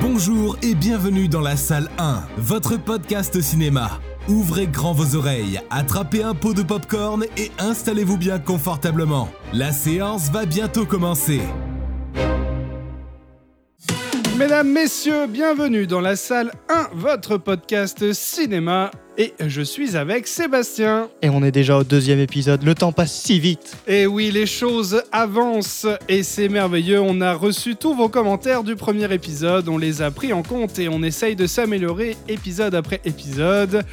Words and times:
Bonjour 0.00 0.58
et 0.62 0.74
bienvenue 0.74 1.26
dans 1.26 1.40
la 1.40 1.56
salle 1.56 1.88
1, 1.98 2.22
votre 2.36 2.76
podcast 2.76 3.40
cinéma. 3.40 3.98
Ouvrez 4.28 4.66
grand 4.66 4.92
vos 4.92 5.16
oreilles, 5.16 5.60
attrapez 5.70 6.22
un 6.22 6.34
pot 6.34 6.52
de 6.52 6.62
popcorn 6.62 7.24
et 7.38 7.50
installez-vous 7.58 8.18
bien 8.18 8.38
confortablement. 8.38 9.30
La 9.54 9.72
séance 9.72 10.30
va 10.30 10.44
bientôt 10.44 10.84
commencer. 10.84 11.40
Mesdames, 14.38 14.70
messieurs, 14.70 15.26
bienvenue 15.26 15.86
dans 15.86 16.02
la 16.02 16.14
salle 16.14 16.52
1, 16.68 16.88
votre 16.92 17.38
podcast 17.38 18.12
cinéma. 18.12 18.90
Et 19.16 19.32
je 19.40 19.62
suis 19.62 19.96
avec 19.96 20.26
Sébastien. 20.26 21.08
Et 21.22 21.30
on 21.30 21.42
est 21.42 21.50
déjà 21.50 21.78
au 21.78 21.84
deuxième 21.84 22.18
épisode, 22.18 22.62
le 22.62 22.74
temps 22.74 22.92
passe 22.92 23.14
si 23.14 23.40
vite. 23.40 23.74
Et 23.86 24.06
oui, 24.06 24.30
les 24.30 24.44
choses 24.44 25.02
avancent 25.10 25.86
et 26.06 26.22
c'est 26.22 26.50
merveilleux. 26.50 27.00
On 27.00 27.22
a 27.22 27.32
reçu 27.32 27.76
tous 27.76 27.94
vos 27.94 28.10
commentaires 28.10 28.62
du 28.62 28.76
premier 28.76 29.10
épisode, 29.10 29.70
on 29.70 29.78
les 29.78 30.02
a 30.02 30.10
pris 30.10 30.34
en 30.34 30.42
compte 30.42 30.78
et 30.78 30.90
on 30.90 31.02
essaye 31.02 31.34
de 31.34 31.46
s'améliorer 31.46 32.14
épisode 32.28 32.74
après 32.74 33.00
épisode. 33.06 33.84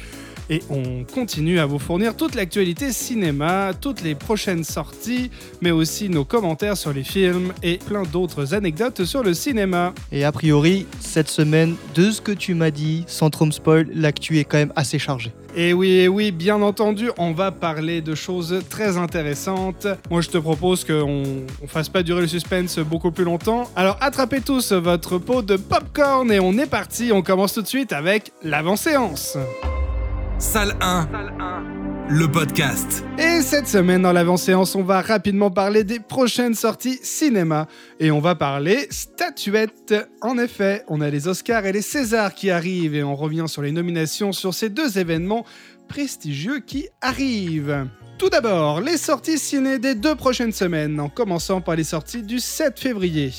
Et 0.50 0.60
on 0.70 1.04
continue 1.04 1.58
à 1.58 1.66
vous 1.66 1.78
fournir 1.78 2.16
toute 2.16 2.34
l'actualité 2.34 2.92
cinéma, 2.92 3.72
toutes 3.80 4.02
les 4.02 4.14
prochaines 4.14 4.64
sorties, 4.64 5.30
mais 5.62 5.70
aussi 5.70 6.08
nos 6.08 6.24
commentaires 6.24 6.76
sur 6.76 6.92
les 6.92 7.04
films 7.04 7.52
et 7.62 7.78
plein 7.78 8.02
d'autres 8.02 8.54
anecdotes 8.54 9.04
sur 9.04 9.22
le 9.22 9.34
cinéma. 9.34 9.94
Et 10.12 10.24
a 10.24 10.32
priori, 10.32 10.86
cette 11.00 11.28
semaine, 11.28 11.76
de 11.94 12.10
ce 12.10 12.20
que 12.20 12.32
tu 12.32 12.54
m'as 12.54 12.70
dit, 12.70 13.04
sans 13.06 13.30
trop 13.30 13.46
me 13.46 13.50
spoil, 13.50 13.88
l'actu 13.94 14.38
est 14.38 14.44
quand 14.44 14.58
même 14.58 14.72
assez 14.76 14.98
chargée. 14.98 15.32
Et 15.56 15.72
oui, 15.72 15.90
et 15.92 16.08
oui, 16.08 16.32
bien 16.32 16.60
entendu, 16.62 17.10
on 17.16 17.32
va 17.32 17.52
parler 17.52 18.00
de 18.00 18.16
choses 18.16 18.60
très 18.68 18.96
intéressantes. 18.96 19.86
Moi, 20.10 20.20
je 20.20 20.28
te 20.28 20.38
propose 20.38 20.84
qu'on 20.84 21.22
on 21.62 21.66
fasse 21.68 21.88
pas 21.88 22.02
durer 22.02 22.22
le 22.22 22.26
suspense 22.26 22.78
beaucoup 22.80 23.12
plus 23.12 23.24
longtemps. 23.24 23.70
Alors, 23.76 23.96
attrapez 24.00 24.40
tous 24.40 24.72
votre 24.72 25.18
pot 25.18 25.42
de 25.42 25.56
popcorn 25.56 26.30
et 26.32 26.40
on 26.40 26.58
est 26.58 26.66
parti. 26.66 27.12
On 27.12 27.22
commence 27.22 27.54
tout 27.54 27.62
de 27.62 27.68
suite 27.68 27.92
avec 27.92 28.32
l'avant-séance. 28.42 29.38
Salle 30.38 30.76
1, 30.80 32.08
le 32.10 32.26
podcast. 32.26 33.04
Et 33.18 33.40
cette 33.40 33.68
semaine, 33.68 34.02
dans 34.02 34.12
l'avant-séance, 34.12 34.74
on 34.74 34.82
va 34.82 35.00
rapidement 35.00 35.50
parler 35.50 35.84
des 35.84 36.00
prochaines 36.00 36.54
sorties 36.54 36.98
cinéma. 37.02 37.68
Et 38.00 38.10
on 38.10 38.18
va 38.18 38.34
parler 38.34 38.88
statuettes. 38.90 39.94
En 40.22 40.36
effet, 40.36 40.82
on 40.88 41.00
a 41.00 41.08
les 41.08 41.28
Oscars 41.28 41.66
et 41.66 41.72
les 41.72 41.82
Césars 41.82 42.34
qui 42.34 42.50
arrivent. 42.50 42.96
Et 42.96 43.04
on 43.04 43.14
revient 43.14 43.44
sur 43.46 43.62
les 43.62 43.70
nominations 43.70 44.32
sur 44.32 44.54
ces 44.54 44.70
deux 44.70 44.98
événements 44.98 45.44
prestigieux 45.88 46.58
qui 46.58 46.88
arrivent. 47.00 47.86
Tout 48.18 48.28
d'abord, 48.28 48.80
les 48.80 48.96
sorties 48.96 49.38
ciné 49.38 49.78
des 49.78 49.94
deux 49.94 50.14
prochaines 50.16 50.52
semaines, 50.52 50.98
en 50.98 51.08
commençant 51.08 51.60
par 51.60 51.76
les 51.76 51.84
sorties 51.84 52.22
du 52.22 52.40
7 52.40 52.78
février. 52.78 53.32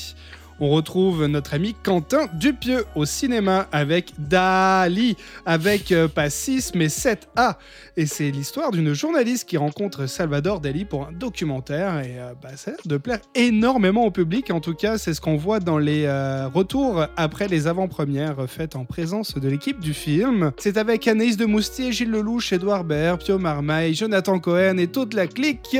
On 0.58 0.70
retrouve 0.70 1.26
notre 1.26 1.52
ami 1.52 1.74
Quentin 1.82 2.28
Dupieux 2.32 2.86
au 2.94 3.04
cinéma 3.04 3.66
avec 3.72 4.12
Dali, 4.18 5.14
avec 5.44 5.92
euh, 5.92 6.08
pas 6.08 6.30
6 6.30 6.72
mais 6.74 6.86
7A. 6.86 7.56
Et 7.98 8.06
c'est 8.06 8.30
l'histoire 8.30 8.70
d'une 8.70 8.94
journaliste 8.94 9.46
qui 9.46 9.58
rencontre 9.58 10.06
Salvador 10.06 10.60
Dali 10.60 10.86
pour 10.86 11.08
un 11.08 11.12
documentaire 11.12 12.00
et 12.00 12.18
euh, 12.18 12.32
bah, 12.42 12.56
ça 12.56 12.72
de 12.86 12.96
plaire 12.96 13.18
énormément 13.34 14.06
au 14.06 14.10
public. 14.10 14.50
En 14.50 14.60
tout 14.60 14.74
cas, 14.74 14.96
c'est 14.96 15.12
ce 15.12 15.20
qu'on 15.20 15.36
voit 15.36 15.60
dans 15.60 15.76
les 15.76 16.04
euh, 16.04 16.48
retours 16.48 17.04
après 17.18 17.48
les 17.48 17.66
avant-premières 17.66 18.48
faites 18.48 18.76
en 18.76 18.86
présence 18.86 19.34
de 19.34 19.48
l'équipe 19.48 19.80
du 19.80 19.92
film. 19.92 20.52
C'est 20.56 20.78
avec 20.78 21.06
Anaïs 21.06 21.36
de 21.36 21.44
Moustier, 21.44 21.92
Gilles 21.92 22.10
Lelouch, 22.10 22.54
Edouard 22.54 22.84
Baird, 22.84 23.22
Pio 23.22 23.38
Marmaille, 23.38 23.94
Jonathan 23.94 24.38
Cohen 24.38 24.78
et 24.78 24.86
toute 24.86 25.12
la 25.12 25.26
clique 25.26 25.76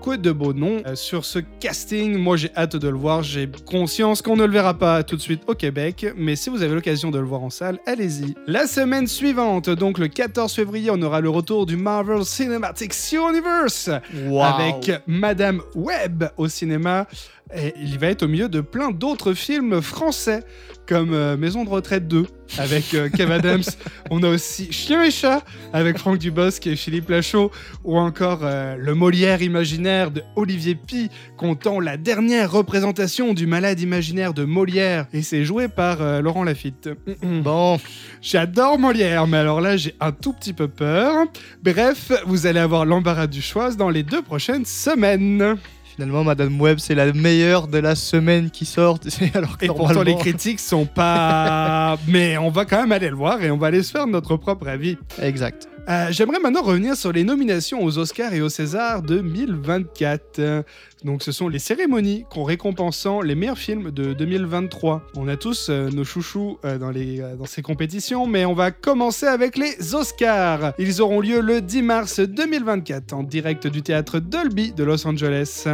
quoi 0.00 0.16
de 0.16 0.30
beaux 0.32 0.52
noms 0.52 0.82
euh, 0.86 0.94
sur 0.94 1.24
ce 1.24 1.38
casting. 1.60 2.16
Moi, 2.16 2.36
j'ai 2.36 2.50
hâte 2.56 2.76
de 2.76 2.88
le 2.88 2.96
voir. 2.96 3.22
J'ai 3.22 3.48
conscience 3.66 4.22
qu'on 4.22 4.36
ne 4.36 4.44
le 4.44 4.52
verra 4.52 4.74
pas 4.74 5.02
tout 5.02 5.16
de 5.16 5.20
suite 5.20 5.42
au 5.46 5.54
Québec, 5.54 6.06
mais 6.16 6.36
si 6.36 6.50
vous 6.50 6.62
avez 6.62 6.74
l'occasion 6.74 7.10
de 7.10 7.18
le 7.18 7.24
voir 7.24 7.42
en 7.42 7.50
salle, 7.50 7.78
allez-y. 7.86 8.34
La 8.46 8.66
semaine 8.66 9.06
suivante, 9.06 9.70
donc 9.70 9.98
le 9.98 10.08
14 10.08 10.52
février, 10.52 10.90
on 10.92 11.00
aura 11.02 11.20
le 11.20 11.30
retour 11.30 11.66
du 11.66 11.76
Marvel 11.76 12.24
Cinematic 12.24 12.92
Universe 13.12 13.90
Wow. 14.26 14.42
avec 14.44 14.92
Madame 15.06 15.60
Web 15.74 16.24
au 16.36 16.48
cinéma. 16.48 17.06
Et 17.54 17.72
il 17.80 17.98
va 17.98 18.08
être 18.08 18.24
au 18.24 18.28
milieu 18.28 18.48
de 18.48 18.60
plein 18.60 18.90
d'autres 18.90 19.32
films 19.32 19.80
français, 19.80 20.44
comme 20.86 21.14
euh, 21.14 21.36
Maison 21.36 21.64
de 21.64 21.70
retraite 21.70 22.06
2 22.06 22.26
avec 22.58 22.94
euh, 22.94 23.08
Kev 23.08 23.32
Adams. 23.32 23.62
On 24.10 24.22
a 24.22 24.28
aussi 24.28 24.70
Chien 24.70 25.02
et 25.02 25.10
chat 25.10 25.42
avec 25.72 25.98
Franck 25.98 26.18
Dubosc 26.18 26.66
et 26.66 26.76
Philippe 26.76 27.08
Lachaud, 27.08 27.50
ou 27.84 27.98
encore 27.98 28.40
euh, 28.42 28.76
Le 28.76 28.94
Molière 28.94 29.40
imaginaire 29.40 30.10
de 30.10 30.22
Olivier 30.36 30.74
Pi, 30.74 31.10
comptant 31.36 31.80
la 31.80 31.96
dernière 31.96 32.50
représentation 32.50 33.32
du 33.32 33.46
malade 33.46 33.80
imaginaire 33.80 34.34
de 34.34 34.44
Molière, 34.44 35.06
et 35.14 35.22
c'est 35.22 35.44
joué 35.44 35.68
par 35.68 36.22
Laurent 36.22 36.44
Lafitte. 36.44 36.90
Bon, 37.22 37.78
J'adore 38.20 38.78
Molière, 38.78 39.26
mais 39.26 39.38
alors 39.38 39.60
là, 39.60 39.76
j'ai 39.76 39.94
un 40.00 40.12
tout 40.12 40.32
petit 40.32 40.52
peu 40.52 40.68
peur. 40.68 41.26
Bref, 41.62 42.12
vous 42.26 42.46
allez 42.46 42.60
avoir 42.60 42.84
l'embarras 42.84 43.26
du 43.26 43.40
choix 43.40 43.72
dans 43.72 43.90
les 43.90 44.02
deux 44.02 44.22
prochaines 44.22 44.64
semaines. 44.64 45.56
Finalement, 45.98 46.22
Madame 46.22 46.60
Web, 46.60 46.78
c'est 46.78 46.94
la 46.94 47.12
meilleure 47.12 47.66
de 47.66 47.78
la 47.78 47.96
semaine 47.96 48.50
qui 48.50 48.66
sort. 48.66 49.00
Alors 49.34 49.58
que 49.58 49.64
Et 49.64 49.68
pourtant, 49.68 50.02
les 50.02 50.14
critiques 50.14 50.60
sont 50.60 50.86
pas. 50.86 51.98
mais 52.06 52.38
on 52.38 52.50
va 52.50 52.64
quand 52.66 52.80
même 52.80 52.92
aller 52.92 53.08
le 53.10 53.16
voir 53.16 53.42
et 53.42 53.50
on 53.50 53.56
va 53.56 53.66
aller 53.66 53.82
se 53.82 53.90
faire 53.90 54.06
notre 54.06 54.36
propre 54.36 54.68
avis. 54.68 54.96
Exact. 55.20 55.68
Euh, 55.88 56.08
J'aimerais 56.10 56.38
maintenant 56.38 56.60
revenir 56.60 56.96
sur 56.96 57.12
les 57.12 57.24
nominations 57.24 57.82
aux 57.82 57.96
Oscars 57.96 58.34
et 58.34 58.42
aux 58.42 58.50
Césars 58.50 59.00
2024. 59.02 60.38
Euh, 60.38 60.62
Donc, 61.02 61.22
ce 61.22 61.32
sont 61.32 61.48
les 61.48 61.58
cérémonies 61.58 62.26
qu'on 62.28 62.44
récompensant 62.44 63.22
les 63.22 63.34
meilleurs 63.34 63.56
films 63.56 63.90
de 63.90 64.12
2023. 64.12 65.02
On 65.16 65.28
a 65.28 65.36
tous 65.36 65.70
euh, 65.70 65.88
nos 65.88 66.04
chouchous 66.04 66.58
euh, 66.66 66.76
dans, 66.76 66.90
les, 66.90 67.22
dans 67.38 67.46
ces 67.46 67.62
compétitions, 67.62 68.26
mais 68.26 68.44
on 68.44 68.52
va 68.52 68.70
commencer 68.70 69.24
avec 69.26 69.56
les 69.56 69.94
Oscars. 69.94 70.74
Ils 70.78 71.00
auront 71.00 71.20
lieu 71.20 71.40
le 71.40 71.62
10 71.62 71.80
mars 71.82 72.20
2024 72.20 73.14
en 73.14 73.22
direct 73.22 73.66
du 73.66 73.80
théâtre 73.80 74.18
Dolby 74.18 74.72
de 74.72 74.84
Los 74.84 75.06
Angeles. 75.06 75.64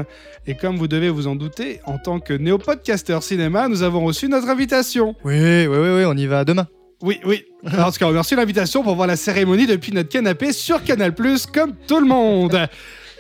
Et 0.46 0.54
comme 0.54 0.76
vous 0.76 0.86
devez 0.86 1.10
vous 1.10 1.26
en 1.26 1.34
douter, 1.34 1.80
en 1.86 1.98
tant 1.98 2.20
que 2.20 2.34
néo-podcaster 2.34 3.18
cinéma, 3.20 3.66
nous 3.66 3.82
avons 3.82 4.04
reçu 4.04 4.28
notre 4.28 4.48
invitation. 4.48 5.16
Oui, 5.24 5.66
oui, 5.66 5.76
oui, 5.76 6.04
on 6.06 6.16
y 6.16 6.26
va 6.26 6.44
demain. 6.44 6.68
Oui, 7.04 7.20
oui. 7.26 7.44
Parce 7.70 7.98
qu'on 7.98 8.14
a 8.16 8.18
reçu 8.18 8.34
l'invitation 8.34 8.82
pour 8.82 8.94
voir 8.94 9.06
la 9.06 9.16
cérémonie 9.16 9.66
depuis 9.66 9.92
notre 9.92 10.08
canapé 10.08 10.54
sur 10.54 10.82
Canal+, 10.82 11.14
comme 11.52 11.74
tout 11.86 12.00
le 12.00 12.06
monde. 12.06 12.58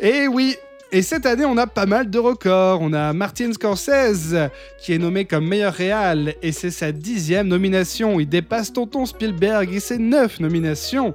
Et 0.00 0.26
oui. 0.26 0.56
Et 0.90 1.02
cette 1.02 1.26
année, 1.26 1.44
on 1.44 1.58
a 1.58 1.66
pas 1.66 1.84
mal 1.84 2.08
de 2.08 2.18
records. 2.18 2.78
On 2.80 2.94
a 2.94 3.12
Martin 3.12 3.52
Scorsese, 3.52 4.36
qui 4.80 4.94
est 4.94 4.98
nommé 4.98 5.26
comme 5.26 5.46
meilleur 5.46 5.74
réal, 5.74 6.34
et 6.40 6.52
c'est 6.52 6.70
sa 6.70 6.92
dixième 6.92 7.48
nomination. 7.48 8.18
Il 8.20 8.28
dépasse 8.28 8.72
Tonton 8.72 9.04
Spielberg 9.04 9.74
et 9.74 9.80
ses 9.80 9.98
neuf 9.98 10.40
nominations. 10.40 11.14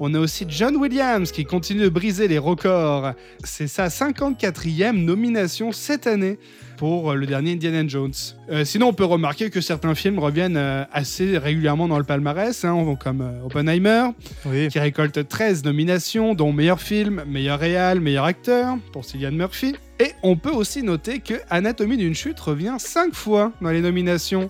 On 0.00 0.14
a 0.14 0.20
aussi 0.20 0.46
John 0.48 0.76
Williams, 0.76 1.32
qui 1.32 1.44
continue 1.44 1.80
de 1.82 1.88
briser 1.88 2.28
les 2.28 2.38
records. 2.38 3.12
C'est 3.42 3.66
sa 3.66 3.88
54e 3.88 4.92
nomination 4.92 5.72
cette 5.72 6.06
année 6.06 6.38
pour 6.76 7.14
le 7.14 7.26
dernier 7.26 7.52
Indiana 7.54 7.82
Jones. 7.88 8.12
Euh, 8.50 8.64
sinon, 8.64 8.88
on 8.88 8.92
peut 8.92 9.04
remarquer 9.04 9.50
que 9.50 9.60
certains 9.60 9.96
films 9.96 10.20
reviennent 10.20 10.56
euh, 10.56 10.84
assez 10.92 11.36
régulièrement 11.36 11.88
dans 11.88 11.98
le 11.98 12.04
palmarès, 12.04 12.64
hein, 12.64 12.96
comme 13.02 13.22
euh, 13.22 13.44
Oppenheimer, 13.46 14.10
Oui. 14.46 14.68
qui 14.68 14.78
récolte 14.78 15.26
13 15.26 15.64
nominations, 15.64 16.34
dont 16.36 16.52
meilleur 16.52 16.80
film, 16.80 17.24
meilleur 17.26 17.58
réal, 17.58 17.98
meilleur 17.98 18.24
acteur, 18.24 18.76
pour 18.92 19.04
Cillian 19.04 19.32
Murphy. 19.32 19.74
Et 19.98 20.12
on 20.22 20.36
peut 20.36 20.52
aussi 20.52 20.84
noter 20.84 21.18
que 21.18 21.34
Anatomie 21.50 21.96
d'une 21.96 22.14
chute 22.14 22.38
revient 22.38 22.76
5 22.78 23.12
fois 23.14 23.50
dans 23.60 23.70
les 23.70 23.80
nominations, 23.80 24.48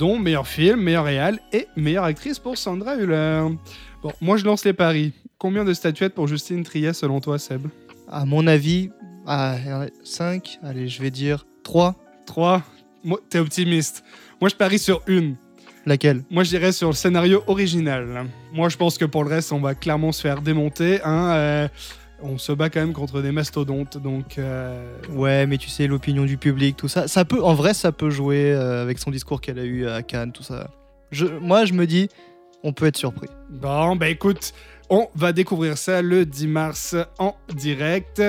dont 0.00 0.18
meilleur 0.18 0.48
film, 0.48 0.80
meilleur 0.80 1.04
réal 1.04 1.38
et 1.52 1.68
meilleure 1.76 2.04
actrice 2.04 2.40
pour 2.40 2.58
Sandra 2.58 2.96
Hüller. 2.96 3.44
Bon, 4.02 4.12
moi 4.20 4.36
je 4.36 4.44
lance 4.44 4.64
les 4.64 4.72
paris. 4.72 5.12
Combien 5.38 5.64
de 5.64 5.72
statuettes 5.72 6.14
pour 6.14 6.28
Justine 6.28 6.62
Triet 6.62 6.92
selon 6.92 7.20
toi, 7.20 7.38
Seb 7.38 7.66
À 8.08 8.24
mon 8.24 8.46
avis, 8.46 8.90
à 9.26 9.56
5, 10.04 10.60
allez, 10.62 10.88
je 10.88 11.02
vais 11.02 11.10
dire 11.10 11.46
3. 11.64 11.96
3 12.26 12.62
Moi, 13.04 13.18
t'es 13.28 13.38
optimiste. 13.38 14.04
Moi 14.40 14.48
je 14.50 14.54
parie 14.54 14.78
sur 14.78 15.02
une. 15.06 15.36
Laquelle 15.86 16.22
Moi, 16.30 16.44
je 16.44 16.50
dirais 16.50 16.72
sur 16.72 16.88
le 16.88 16.94
scénario 16.94 17.42
original. 17.46 18.26
Moi, 18.52 18.68
je 18.68 18.76
pense 18.76 18.98
que 18.98 19.06
pour 19.06 19.24
le 19.24 19.30
reste, 19.30 19.52
on 19.52 19.60
va 19.60 19.74
clairement 19.74 20.12
se 20.12 20.20
faire 20.20 20.42
démonter. 20.42 21.00
Hein, 21.02 21.30
euh, 21.30 21.68
on 22.20 22.36
se 22.36 22.52
bat 22.52 22.68
quand 22.68 22.80
même 22.80 22.92
contre 22.92 23.22
des 23.22 23.32
mastodontes, 23.32 23.96
donc 23.96 24.36
euh, 24.36 24.84
Ouais, 25.10 25.46
mais 25.46 25.56
tu 25.56 25.70
sais, 25.70 25.86
l'opinion 25.86 26.24
du 26.24 26.36
public, 26.36 26.76
tout 26.76 26.88
ça, 26.88 27.08
ça 27.08 27.24
peut, 27.24 27.42
en 27.42 27.54
vrai, 27.54 27.72
ça 27.72 27.90
peut 27.92 28.10
jouer 28.10 28.52
euh, 28.52 28.82
avec 28.82 28.98
son 28.98 29.10
discours 29.10 29.40
qu'elle 29.40 29.58
a 29.58 29.64
eu 29.64 29.86
à 29.86 30.02
Cannes, 30.02 30.32
tout 30.32 30.42
ça. 30.42 30.68
Je, 31.10 31.24
moi, 31.24 31.64
je 31.64 31.72
me 31.72 31.86
dis, 31.86 32.10
on 32.62 32.72
peut 32.72 32.86
être 32.86 32.96
surpris. 32.96 33.28
bon, 33.50 33.96
bah 33.96 34.08
écoute, 34.08 34.52
on 34.90 35.08
va 35.14 35.32
découvrir 35.32 35.76
ça 35.78 36.02
le 36.02 36.24
10 36.26 36.46
mars 36.48 36.96
en 37.18 37.34
direct. 37.54 38.22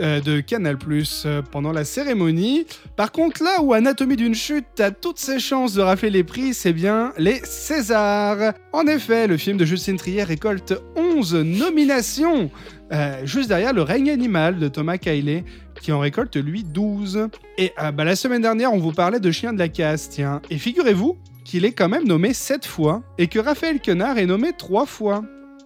euh, 0.00 0.20
de 0.20 0.40
Canal 0.40 0.78
Plus 0.78 1.26
pendant 1.50 1.72
la 1.72 1.84
cérémonie. 1.84 2.64
Par 2.96 3.12
contre, 3.12 3.42
là 3.42 3.60
où 3.60 3.74
Anatomie 3.74 4.16
d'une 4.16 4.34
chute 4.34 4.80
a 4.80 4.90
toutes 4.90 5.18
ses 5.18 5.38
chances 5.38 5.74
de 5.74 5.82
rafler 5.82 6.10
les 6.10 6.24
prix, 6.24 6.54
c'est 6.54 6.72
bien 6.72 7.12
les 7.18 7.40
Césars. 7.44 8.54
En 8.72 8.86
effet, 8.86 9.26
le 9.26 9.36
film 9.36 9.56
de 9.56 9.64
Justine 9.64 9.96
Trier 9.96 10.22
récolte 10.22 10.74
11 10.96 11.34
nominations, 11.34 12.50
euh, 12.92 13.20
juste 13.24 13.48
derrière 13.48 13.72
Le 13.72 13.82
règne 13.82 14.10
animal 14.10 14.58
de 14.58 14.68
Thomas 14.68 14.98
Caillet, 14.98 15.44
qui 15.80 15.92
en 15.92 15.98
récolte 15.98 16.36
lui 16.36 16.64
12. 16.64 17.28
Et 17.58 17.72
euh, 17.82 17.92
bah, 17.92 18.04
la 18.04 18.16
semaine 18.16 18.42
dernière, 18.42 18.72
on 18.72 18.78
vous 18.78 18.92
parlait 18.92 19.20
de 19.20 19.30
Chien 19.30 19.52
de 19.52 19.58
la 19.58 19.68
casse, 19.68 20.08
tiens. 20.08 20.40
Et 20.50 20.58
figurez-vous 20.58 21.18
qu'il 21.52 21.66
est 21.66 21.72
quand 21.72 21.90
même 21.90 22.08
nommé 22.08 22.32
7 22.32 22.64
fois 22.64 23.02
et 23.18 23.26
que 23.26 23.38
Raphaël 23.38 23.78
Quenard 23.78 24.16
est 24.16 24.24
nommé 24.24 24.52
3 24.56 24.86
fois. 24.86 25.22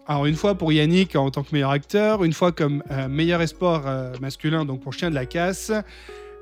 Alors 0.08 0.26
une 0.26 0.34
fois 0.34 0.56
pour 0.56 0.72
Yannick 0.72 1.14
en 1.14 1.30
tant 1.30 1.44
que 1.44 1.50
meilleur 1.52 1.70
acteur, 1.70 2.24
une 2.24 2.32
fois 2.32 2.50
comme 2.50 2.82
euh, 2.90 3.06
meilleur 3.06 3.40
espoir 3.40 3.84
euh, 3.86 4.12
masculin, 4.20 4.64
donc 4.64 4.80
pour 4.80 4.92
Chien 4.92 5.10
de 5.10 5.14
la 5.14 5.26
Casse, 5.26 5.70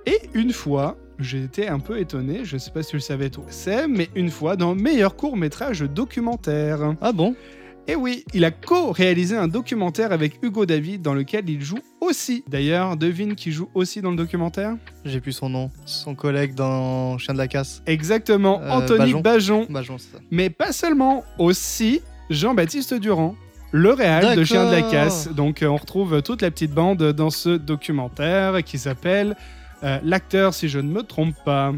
et 0.06 0.18
une 0.32 0.54
fois, 0.54 0.96
j'ai 1.18 1.44
été 1.44 1.68
un 1.68 1.78
peu 1.78 1.98
étonné, 1.98 2.46
je 2.46 2.56
sais 2.56 2.70
pas 2.70 2.82
si 2.82 2.92
tu 2.92 2.96
le 2.96 3.02
savais 3.02 3.28
toi, 3.28 3.44
c'est, 3.50 3.86
mais 3.86 4.08
une 4.14 4.30
fois 4.30 4.56
dans 4.56 4.74
meilleur 4.74 5.14
court 5.14 5.36
métrage 5.36 5.80
documentaire. 5.80 6.94
Ah 7.02 7.12
bon? 7.12 7.36
Et 7.86 7.96
oui, 7.96 8.24
il 8.32 8.46
a 8.46 8.50
co-réalisé 8.50 9.36
un 9.36 9.46
documentaire 9.46 10.10
avec 10.12 10.42
Hugo 10.42 10.64
David 10.64 11.02
dans 11.02 11.12
lequel 11.12 11.48
il 11.50 11.62
joue 11.62 11.80
aussi. 12.00 12.42
D'ailleurs, 12.48 12.96
devine 12.96 13.34
qui 13.34 13.52
joue 13.52 13.68
aussi 13.74 14.00
dans 14.00 14.10
le 14.10 14.16
documentaire? 14.16 14.74
J'ai 15.04 15.20
plus 15.20 15.32
son 15.32 15.50
nom. 15.50 15.70
Son 15.84 16.14
collègue 16.14 16.54
dans 16.54 17.18
Chien 17.18 17.34
de 17.34 17.38
la 17.38 17.46
Casse. 17.46 17.82
Exactement, 17.86 18.62
Euh, 18.62 18.70
Anthony 18.70 19.14
Bajon. 19.20 19.66
Bajon. 19.68 19.98
Ça. 19.98 20.18
Mais 20.30 20.48
pas 20.48 20.72
seulement, 20.72 21.24
aussi 21.38 22.00
Jean-Baptiste 22.30 22.94
Durand, 22.94 23.34
le 23.70 23.92
réal 23.92 24.34
de 24.34 24.44
Chien 24.44 24.64
de 24.66 24.72
la. 24.72 24.80
Casse. 24.82 25.28
Donc 25.28 25.62
euh, 25.62 25.66
on 25.66 25.76
retrouve 25.76 26.22
toute 26.22 26.40
la 26.40 26.50
petite 26.50 26.72
bande 26.72 27.12
dans 27.12 27.30
ce 27.30 27.50
documentaire 27.50 28.64
qui 28.64 28.78
s'appelle 28.78 29.36
euh, 29.82 29.98
L'acteur, 30.02 30.54
si 30.54 30.68
je 30.70 30.78
ne 30.78 30.88
me 30.90 31.02
trompe 31.02 31.34
pas. 31.44 31.72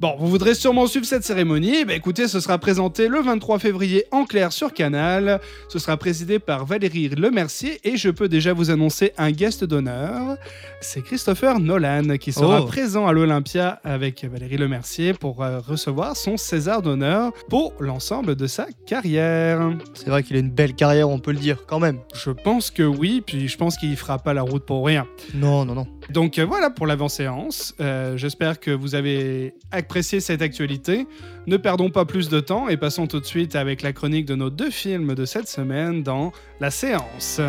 Bon, 0.00 0.14
vous 0.16 0.28
voudrez 0.28 0.54
sûrement 0.54 0.86
suivre 0.86 1.04
cette 1.06 1.24
cérémonie. 1.24 1.84
Bah 1.84 1.92
écoutez, 1.92 2.28
ce 2.28 2.38
sera 2.38 2.56
présenté 2.58 3.08
le 3.08 3.20
23 3.20 3.58
février 3.58 4.04
en 4.12 4.26
clair 4.26 4.52
sur 4.52 4.72
Canal. 4.72 5.40
Ce 5.68 5.80
sera 5.80 5.96
présidé 5.96 6.38
par 6.38 6.64
Valérie 6.66 7.08
Lemercier 7.08 7.80
et 7.82 7.96
je 7.96 8.08
peux 8.08 8.28
déjà 8.28 8.52
vous 8.52 8.70
annoncer 8.70 9.12
un 9.18 9.32
guest 9.32 9.64
d'honneur. 9.64 10.36
C'est 10.80 11.02
Christopher 11.02 11.58
Nolan 11.58 12.16
qui 12.16 12.30
sera 12.32 12.60
Oh. 12.62 12.66
présent 12.66 13.08
à 13.08 13.12
l'Olympia 13.12 13.80
avec 13.82 14.24
Valérie 14.24 14.56
Lemercier 14.56 15.14
pour 15.14 15.42
euh, 15.42 15.58
recevoir 15.58 16.14
son 16.16 16.36
César 16.36 16.80
d'honneur 16.80 17.32
pour 17.48 17.72
l'ensemble 17.80 18.36
de 18.36 18.46
sa 18.46 18.66
carrière. 18.86 19.72
C'est 19.94 20.10
vrai 20.10 20.22
qu'il 20.22 20.36
a 20.36 20.38
une 20.38 20.50
belle 20.52 20.74
carrière, 20.74 21.08
on 21.08 21.18
peut 21.18 21.32
le 21.32 21.38
dire, 21.40 21.64
quand 21.66 21.80
même. 21.80 21.98
Je 22.14 22.30
pense 22.30 22.70
que 22.70 22.84
oui, 22.84 23.20
puis 23.26 23.48
je 23.48 23.56
pense 23.58 23.76
qu'il 23.76 23.96
fera 23.96 24.18
pas 24.20 24.32
la 24.32 24.42
route 24.42 24.64
pour 24.64 24.86
rien. 24.86 25.08
Non, 25.34 25.64
non, 25.64 25.74
non. 25.74 25.88
Donc 26.10 26.38
euh, 26.38 26.44
voilà 26.44 26.70
pour 26.70 26.86
l'avant-séance. 26.86 27.74
Euh, 27.80 28.16
J'espère 28.16 28.60
que 28.60 28.70
vous 28.70 28.94
avez 28.94 29.54
apprécié 29.70 30.20
cette 30.20 30.42
actualité. 30.42 31.06
Ne 31.46 31.56
perdons 31.56 31.90
pas 31.90 32.04
plus 32.04 32.28
de 32.28 32.40
temps 32.40 32.68
et 32.68 32.76
passons 32.76 33.06
tout 33.06 33.20
de 33.20 33.26
suite 33.26 33.56
avec 33.56 33.82
la 33.82 33.92
chronique 33.92 34.26
de 34.26 34.34
nos 34.34 34.50
deux 34.50 34.70
films 34.70 35.14
de 35.14 35.24
cette 35.24 35.48
semaine 35.48 36.02
dans 36.02 36.32
la 36.60 36.70
séance. 36.70 37.40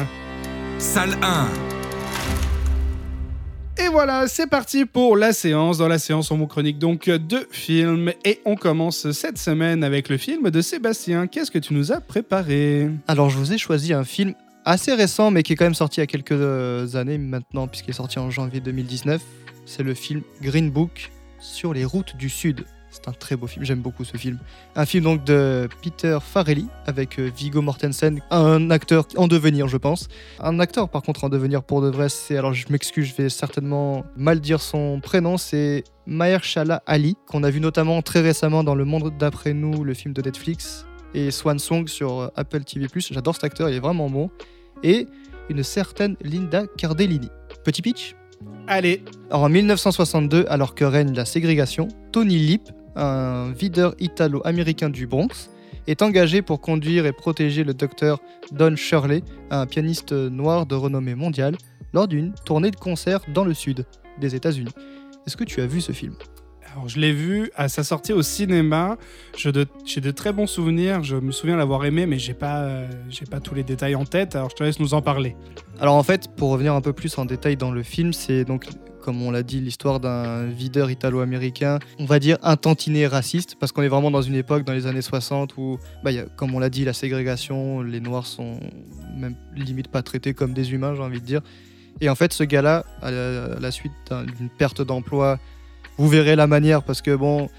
Salle 0.78 1.18
1. 1.22 1.48
Et 3.82 3.88
voilà, 3.88 4.28
c'est 4.28 4.48
parti 4.48 4.86
pour 4.86 5.16
la 5.16 5.32
séance. 5.32 5.78
Dans 5.78 5.88
la 5.88 6.00
séance, 6.00 6.32
on 6.32 6.38
vous 6.38 6.48
chronique 6.48 6.80
donc 6.80 7.10
deux 7.10 7.48
films 7.50 8.12
et 8.26 8.42
on 8.44 8.58
commence 8.58 9.10
cette 9.12 9.38
semaine 9.38 9.86
avec 9.86 10.10
le 10.10 10.18
film 10.18 10.50
de 10.50 10.62
Sébastien. 10.62 11.28
Qu'est-ce 11.28 11.50
que 11.50 11.60
tu 11.60 11.74
nous 11.74 11.94
as 11.94 12.02
préparé? 12.02 12.90
Alors, 13.08 13.30
je 13.30 13.38
vous 13.38 13.54
ai 13.54 13.58
choisi 13.58 13.94
un 13.94 14.04
film 14.04 14.34
assez 14.70 14.94
récent, 14.94 15.32
mais 15.32 15.42
qui 15.44 15.54
est 15.54 15.56
quand 15.56 15.66
même 15.66 15.74
sorti 15.74 16.00
il 16.00 16.02
y 16.02 16.04
a 16.04 16.08
quelques 16.08 16.32
euh, 16.32 16.96
années 16.96 17.18
maintenant, 17.18 17.68
puisqu'il 17.68 17.90
est 17.90 17.94
sorti 17.94 18.20
en 18.20 18.30
janvier 18.30 18.60
2019. 18.60 19.22
C'est 19.66 19.84
le 19.84 19.94
film 19.94 20.22
Green 20.42 20.70
Book 20.70 21.12
sur 21.40 21.74
les 21.74 21.86
routes 21.86 22.16
du 22.18 22.30
Sud. 22.30 22.66
C'est 22.92 23.08
un 23.08 23.12
très 23.12 23.36
beau 23.36 23.46
film, 23.46 23.66
j'aime 23.66 23.82
beaucoup 23.82 24.04
ce 24.04 24.18
film. 24.18 24.40
Un 24.76 24.86
film 24.86 25.04
donc 25.04 25.24
de 25.24 25.68
Peter 25.82 26.18
Farrelly 26.22 26.68
avec 26.86 27.20
euh, 27.20 27.32
Viggo 27.36 27.62
Mortensen, 27.62 28.20
un 28.32 28.72
acteur 28.72 29.08
en 29.16 29.28
devenir, 29.28 29.68
je 29.68 29.78
pense. 29.78 30.08
Un 30.40 30.60
acteur 30.60 30.90
par 30.90 31.02
contre 31.02 31.24
en 31.24 31.30
devenir 31.30 31.64
pour 31.64 31.82
de 31.82 31.90
vrai, 31.90 32.10
c'est 32.10 32.38
alors 32.38 32.54
je 32.54 32.66
m'excuse, 32.70 33.08
je 33.08 33.24
vais 33.24 33.30
certainement 33.30 34.06
mal 34.16 34.40
dire 34.40 34.62
son 34.62 35.00
prénom, 35.02 35.38
c'est 35.38 35.84
Mahershala 36.08 36.82
Ali 36.88 37.16
qu'on 37.28 37.44
a 37.44 37.50
vu 37.50 37.60
notamment 37.60 38.02
très 38.02 38.22
récemment 38.22 38.64
dans 38.64 38.76
Le 38.76 38.86
Monde 38.86 39.14
d'après 39.20 39.54
nous, 39.54 39.84
le 39.84 39.94
film 39.94 40.14
de 40.14 40.22
Netflix 40.22 40.86
et 41.14 41.32
Swan 41.32 41.58
Song 41.58 41.88
sur 41.88 42.20
euh, 42.20 42.28
Apple 42.36 42.64
TV+. 42.64 42.88
J'adore 43.12 43.36
cet 43.36 43.44
acteur, 43.44 43.70
il 43.70 43.76
est 43.76 43.80
vraiment 43.80 44.10
bon. 44.10 44.30
Et 44.84 45.08
une 45.50 45.64
certaine 45.64 46.16
Linda 46.22 46.66
Cardellini. 46.78 47.30
Petit 47.64 47.82
pitch? 47.82 48.16
Allez, 48.68 49.04
alors, 49.30 49.44
en 49.44 49.50
1962, 49.50 50.46
alors 50.48 50.76
que 50.76 50.86
règne 50.86 51.14
la 51.14 51.26
ségrégation, 51.26 51.88
Tony 52.12 52.38
Lip, 52.38 52.70
un 52.96 53.52
videur 53.52 53.96
italo-américain 54.00 54.90
du 54.90 55.08
Bronx, 55.08 55.50
est 55.88 56.02
engagé 56.02 56.42
pour 56.42 56.62
conduire 56.62 57.06
et 57.06 57.12
protéger 57.12 57.64
le 57.64 57.74
docteur 57.74 58.20
Don 58.52 58.76
Shirley, 58.76 59.24
un 59.50 59.66
pianiste 59.66 60.12
noir 60.12 60.66
de 60.66 60.76
renommée 60.76 61.16
mondiale, 61.16 61.56
lors 61.94 62.08
d'une 62.08 62.34
tournée 62.46 62.70
de 62.70 62.76
concert 62.76 63.22
dans 63.34 63.44
le 63.44 63.54
sud 63.56 63.86
des 64.20 64.36
États-Unis. 64.36 64.72
Est-ce 65.26 65.36
que 65.36 65.44
tu 65.44 65.62
as 65.62 65.66
vu 65.66 65.82
ce 65.82 65.92
film? 65.92 66.14
Alors, 66.80 66.88
je 66.88 66.98
l'ai 66.98 67.12
vu 67.12 67.52
à 67.58 67.68
sa 67.68 67.84
sortie 67.84 68.14
au 68.14 68.22
cinéma. 68.22 68.96
J'ai 69.36 69.52
de, 69.52 70.12
très 70.12 70.32
bons 70.32 70.48
souvenirs. 70.48 71.04
Je 71.04 71.18
me 71.18 71.34
souviens 71.34 71.58
l'avoir 71.58 71.84
aimé, 71.84 72.06
mais 72.06 72.18
j'ai 72.18 72.34
pas, 72.34 72.62
euh, 72.62 72.88
pas 73.30 73.42
tous 73.42 73.54
les 73.54 73.64
détails 73.64 73.96
en 73.96 74.06
tête. 74.06 74.38
Alors, 74.38 74.50
je 74.50 74.56
te 74.56 74.64
laisse 74.64 74.80
nous 74.80 74.94
en 74.94 75.02
parler. 75.02 75.36
Alors 75.82 75.96
en 75.96 76.04
fait, 76.04 76.34
pour 76.38 76.52
revenir 76.52 76.74
un 76.74 76.80
peu 76.80 76.94
plus 76.94 77.18
en 77.18 77.26
détail 77.26 77.58
dans 77.58 77.72
le 77.72 77.84
film, 77.84 78.14
c'est 78.14 78.46
donc, 78.46 78.66
comme 79.02 79.22
on 79.22 79.30
l'a 79.30 79.44
dit, 79.44 79.60
l'histoire 79.60 80.00
d'un 80.00 80.46
videur 80.46 80.90
italo-américain, 80.90 81.80
on 82.00 82.06
va 82.06 82.20
dire 82.20 82.38
un 82.44 82.56
tantinet 82.56 83.08
raciste, 83.08 83.58
parce 83.60 83.74
qu'on 83.74 83.82
est 83.82 83.90
vraiment 83.90 84.10
dans 84.12 84.22
une 84.22 84.36
époque, 84.36 84.64
dans 84.64 84.74
les 84.74 84.88
années 84.88 85.02
60, 85.02 85.58
où, 85.58 85.80
bah, 86.06 86.12
comme 86.38 86.56
on 86.56 86.60
l'a 86.60 86.70
dit, 86.70 86.86
la 86.86 86.94
ségrégation, 86.94 87.82
les 87.82 88.00
Noirs 88.00 88.26
sont 88.26 88.58
même 89.18 89.36
limite 89.54 89.90
pas 89.90 90.02
traités 90.02 90.34
comme 90.34 90.54
des 90.54 90.72
humains, 90.72 90.96
j'ai 90.96 91.02
envie 91.02 91.20
de 91.20 91.26
dire. 91.26 91.42
Et 92.00 92.10
en 92.10 92.16
fait, 92.16 92.32
ce 92.32 92.46
gars-là, 92.46 92.86
à 93.02 93.12
la, 93.12 93.72
suite 93.72 93.92
d'un- 94.10 94.24
d'une 94.24 94.50
perte 94.50 94.82
d'emploi, 94.82 95.40
vous 96.00 96.08
verrez 96.08 96.38
la 96.38 96.48
manière, 96.48 96.82
parce 96.82 97.02
que 97.02 97.14
bon, 97.14 97.50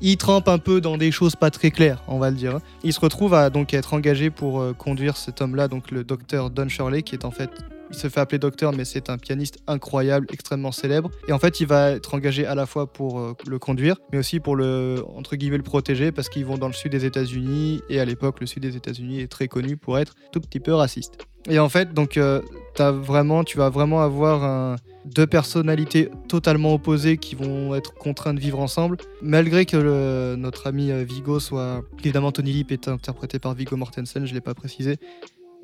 il 0.00 0.16
trempe 0.16 0.46
un 0.46 0.58
peu 0.58 0.80
dans 0.80 0.96
des 0.96 1.10
choses 1.10 1.34
pas 1.34 1.50
très 1.50 1.72
claires, 1.72 2.04
on 2.06 2.20
va 2.20 2.30
le 2.30 2.36
dire. 2.36 2.60
Il 2.84 2.92
se 2.92 3.00
retrouve 3.00 3.34
à 3.34 3.50
donc 3.50 3.74
être 3.74 3.92
engagé 3.92 4.30
pour 4.30 4.60
euh, 4.60 4.72
conduire 4.72 5.16
cet 5.16 5.42
homme-là, 5.42 5.66
donc 5.66 5.90
le 5.90 6.04
docteur 6.04 6.50
Don 6.50 6.68
Shirley, 6.68 7.02
qui 7.02 7.16
est 7.16 7.24
en 7.24 7.32
fait, 7.32 7.50
il 7.90 7.96
se 7.96 8.08
fait 8.08 8.20
appeler 8.20 8.38
docteur, 8.38 8.72
mais 8.72 8.84
c'est 8.84 9.10
un 9.10 9.18
pianiste 9.18 9.58
incroyable, 9.66 10.28
extrêmement 10.32 10.70
célèbre. 10.70 11.10
Et 11.26 11.32
en 11.32 11.40
fait, 11.40 11.58
il 11.58 11.66
va 11.66 11.90
être 11.90 12.14
engagé 12.14 12.46
à 12.46 12.54
la 12.54 12.66
fois 12.66 12.86
pour 12.86 13.18
euh, 13.18 13.34
le 13.48 13.58
conduire, 13.58 13.96
mais 14.12 14.18
aussi 14.18 14.38
pour 14.38 14.54
le 14.54 15.02
entre 15.16 15.34
le 15.34 15.62
protéger, 15.62 16.12
parce 16.12 16.28
qu'ils 16.28 16.46
vont 16.46 16.56
dans 16.56 16.68
le 16.68 16.74
sud 16.74 16.92
des 16.92 17.04
États-Unis, 17.04 17.80
et 17.88 17.98
à 17.98 18.04
l'époque, 18.04 18.38
le 18.38 18.46
sud 18.46 18.62
des 18.62 18.76
États-Unis 18.76 19.22
est 19.22 19.28
très 19.28 19.48
connu 19.48 19.76
pour 19.76 19.98
être 19.98 20.14
tout 20.30 20.40
petit 20.40 20.60
peu 20.60 20.72
raciste. 20.72 21.18
Et 21.48 21.58
en 21.58 21.68
fait, 21.68 21.94
donc, 21.94 22.16
euh, 22.16 22.40
vraiment, 22.78 23.42
tu 23.44 23.58
vas 23.58 23.70
vraiment 23.70 24.02
avoir 24.02 24.44
un- 24.44 24.76
deux 25.04 25.26
personnalités 25.26 26.10
totalement 26.28 26.74
opposées 26.74 27.16
qui 27.16 27.34
vont 27.34 27.74
être 27.74 27.94
contraintes 27.94 28.36
de 28.36 28.40
vivre 28.40 28.60
ensemble, 28.60 28.98
malgré 29.22 29.64
que 29.64 30.34
notre 30.36 30.66
ami 30.66 30.90
euh, 30.92 31.02
Vigo 31.02 31.40
soit 31.40 31.82
évidemment 31.98 32.30
Tony 32.30 32.52
Lip 32.52 32.70
est 32.72 32.88
interprété 32.88 33.38
par 33.38 33.54
Vigo 33.54 33.74
Mortensen, 33.76 34.26
je 34.26 34.34
l'ai 34.34 34.40
pas 34.42 34.54
précisé, 34.54 34.96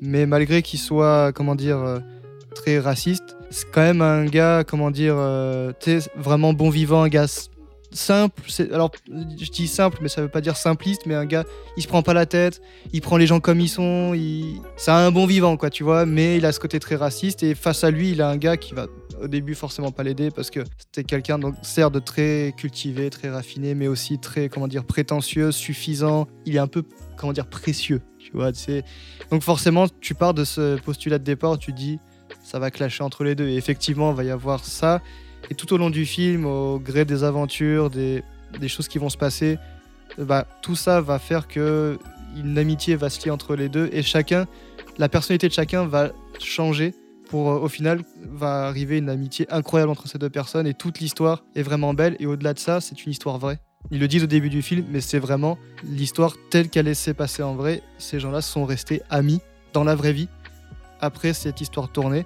mais 0.01 0.25
malgré 0.25 0.61
qu'il 0.63 0.79
soit 0.79 1.31
comment 1.33 1.53
dire 1.55 1.77
euh, 1.77 1.99
très 2.55 2.79
raciste, 2.79 3.37
c'est 3.51 3.69
quand 3.71 3.81
même 3.81 4.01
un 4.01 4.25
gars 4.25 4.63
comment 4.67 4.89
dire 4.89 5.15
euh, 5.17 5.71
vraiment 6.17 6.53
bon 6.53 6.69
vivant, 6.71 7.03
un 7.03 7.09
gars 7.09 7.27
simple. 7.95 8.41
Alors 8.71 8.91
je 9.09 9.49
dis 9.51 9.67
simple, 9.67 9.99
mais 10.01 10.09
ça 10.09 10.21
veut 10.21 10.29
pas 10.29 10.41
dire 10.41 10.57
simpliste, 10.57 11.05
mais 11.05 11.15
un 11.15 11.25
gars 11.25 11.45
il 11.77 11.83
se 11.83 11.87
prend 11.87 12.01
pas 12.01 12.13
la 12.13 12.25
tête, 12.25 12.61
il 12.93 13.01
prend 13.01 13.17
les 13.17 13.27
gens 13.27 13.39
comme 13.39 13.59
ils 13.59 13.69
sont, 13.69 14.13
il... 14.13 14.61
c'est 14.77 14.91
un 14.91 15.11
bon 15.11 15.25
vivant, 15.25 15.57
quoi, 15.57 15.69
tu 15.69 15.83
vois, 15.83 16.05
mais 16.05 16.37
il 16.37 16.45
a 16.45 16.51
ce 16.51 16.59
côté 16.59 16.79
très 16.79 16.95
raciste, 16.95 17.43
et 17.43 17.55
face 17.55 17.83
à 17.83 17.91
lui, 17.91 18.11
il 18.11 18.21
a 18.21 18.29
un 18.29 18.37
gars 18.37 18.57
qui 18.57 18.73
va 18.73 18.87
au 19.21 19.27
début 19.27 19.55
forcément 19.55 19.91
pas 19.91 20.03
l'aider, 20.03 20.31
parce 20.31 20.49
que 20.49 20.61
c'était 20.77 21.03
quelqu'un, 21.03 21.39
donc, 21.39 21.55
certes, 21.61 21.93
de 21.93 21.99
très 21.99 22.53
cultivé, 22.57 23.09
très 23.09 23.29
raffiné, 23.29 23.75
mais 23.75 23.87
aussi 23.87 24.19
très, 24.19 24.49
comment 24.49 24.67
dire, 24.67 24.85
prétentieux, 24.85 25.51
suffisant, 25.51 26.27
il 26.45 26.55
est 26.55 26.59
un 26.59 26.67
peu, 26.67 26.83
comment 27.17 27.33
dire, 27.33 27.47
précieux, 27.47 28.01
tu 28.19 28.31
vois, 28.33 28.53
c'est... 28.53 28.83
Donc 29.31 29.41
forcément, 29.41 29.85
tu 29.99 30.15
pars 30.15 30.33
de 30.33 30.43
ce 30.43 30.77
postulat 30.79 31.19
de 31.19 31.23
départ, 31.23 31.57
tu 31.57 31.73
dis, 31.73 31.99
ça 32.43 32.59
va 32.59 32.71
clasher 32.71 33.03
entre 33.03 33.23
les 33.23 33.35
deux, 33.35 33.47
et 33.47 33.55
effectivement, 33.55 34.11
il 34.11 34.17
va 34.17 34.23
y 34.23 34.31
avoir 34.31 34.63
ça, 34.63 35.01
et 35.49 35.55
tout 35.55 35.73
au 35.73 35.77
long 35.77 35.89
du 35.89 36.05
film, 36.05 36.45
au 36.45 36.79
gré 36.79 37.05
des 37.05 37.23
aventures, 37.23 37.89
des, 37.89 38.23
choses 38.67 38.87
qui 38.87 38.97
vont 38.97 39.09
se 39.09 39.17
passer, 39.17 39.57
bah, 40.17 40.47
tout 40.61 40.75
ça 40.75 41.01
va 41.01 41.19
faire 41.19 41.47
que 41.47 41.97
une 42.35 42.57
amitié 42.57 42.95
va 42.95 43.09
se 43.09 43.23
lier 43.23 43.31
entre 43.31 43.55
les 43.55 43.69
deux 43.69 43.89
et 43.93 44.01
chacun, 44.01 44.45
la 44.97 45.09
personnalité 45.09 45.47
de 45.47 45.53
chacun 45.53 45.85
va 45.85 46.11
changer 46.39 46.93
pour 47.29 47.49
euh, 47.49 47.59
au 47.59 47.67
final 47.67 48.01
va 48.23 48.67
arriver 48.67 48.97
une 48.97 49.09
amitié 49.09 49.47
incroyable 49.51 49.91
entre 49.91 50.07
ces 50.07 50.17
deux 50.17 50.29
personnes 50.29 50.67
et 50.67 50.73
toute 50.73 50.99
l'histoire 50.99 51.43
est 51.55 51.63
vraiment 51.63 51.93
belle 51.93 52.15
et 52.19 52.25
au-delà 52.25 52.53
de 52.53 52.59
ça 52.59 52.81
c'est 52.81 53.05
une 53.05 53.11
histoire 53.11 53.37
vraie. 53.37 53.59
Ils 53.91 53.99
le 53.99 54.07
disent 54.07 54.23
au 54.23 54.27
début 54.27 54.49
du 54.49 54.61
film 54.61 54.85
mais 54.89 55.01
c'est 55.01 55.19
vraiment 55.19 55.57
l'histoire 55.83 56.35
telle 56.49 56.69
qu'elle 56.69 56.93
s'est 56.95 57.13
passée 57.13 57.43
en 57.43 57.55
vrai. 57.55 57.81
Ces 57.97 58.19
gens-là 58.19 58.41
sont 58.41 58.65
restés 58.65 59.01
amis 59.09 59.41
dans 59.73 59.83
la 59.83 59.95
vraie 59.95 60.13
vie 60.13 60.27
après 61.01 61.33
cette 61.33 61.61
histoire 61.61 61.89
tournée. 61.89 62.25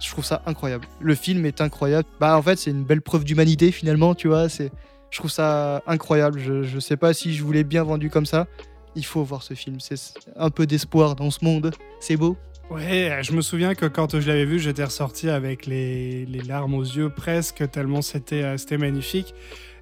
Je 0.00 0.10
trouve 0.10 0.24
ça 0.24 0.42
incroyable. 0.46 0.86
Le 1.00 1.14
film 1.14 1.44
est 1.46 1.60
incroyable. 1.60 2.08
Bah 2.18 2.36
en 2.36 2.42
fait 2.42 2.56
c'est 2.58 2.70
une 2.70 2.84
belle 2.84 3.02
preuve 3.02 3.24
d'humanité 3.24 3.70
finalement 3.70 4.14
tu 4.14 4.28
vois. 4.28 4.48
C'est 4.48 4.72
je 5.10 5.18
trouve 5.18 5.30
ça 5.30 5.82
incroyable. 5.86 6.38
Je, 6.40 6.62
je 6.62 6.78
sais 6.78 6.96
pas 6.96 7.12
si 7.12 7.34
je 7.34 7.42
voulais 7.44 7.64
bien 7.64 7.82
vendu 7.82 8.10
comme 8.10 8.26
ça. 8.26 8.46
Il 8.94 9.04
faut 9.04 9.22
voir 9.22 9.42
ce 9.42 9.54
film. 9.54 9.78
C'est 9.78 9.96
un 10.36 10.50
peu 10.50 10.66
d'espoir 10.66 11.16
dans 11.16 11.30
ce 11.30 11.44
monde. 11.44 11.72
C'est 12.00 12.16
beau. 12.16 12.36
Ouais, 12.70 13.18
je 13.22 13.32
me 13.32 13.40
souviens 13.40 13.74
que 13.74 13.86
quand 13.86 14.20
je 14.20 14.28
l'avais 14.28 14.44
vu, 14.44 14.60
j'étais 14.60 14.84
ressorti 14.84 15.28
avec 15.28 15.66
les, 15.66 16.24
les 16.26 16.40
larmes 16.40 16.74
aux 16.74 16.84
yeux 16.84 17.10
presque, 17.10 17.68
tellement 17.70 18.00
c'était 18.00 18.44
euh, 18.44 18.56
c'était 18.56 18.78
magnifique. 18.78 19.34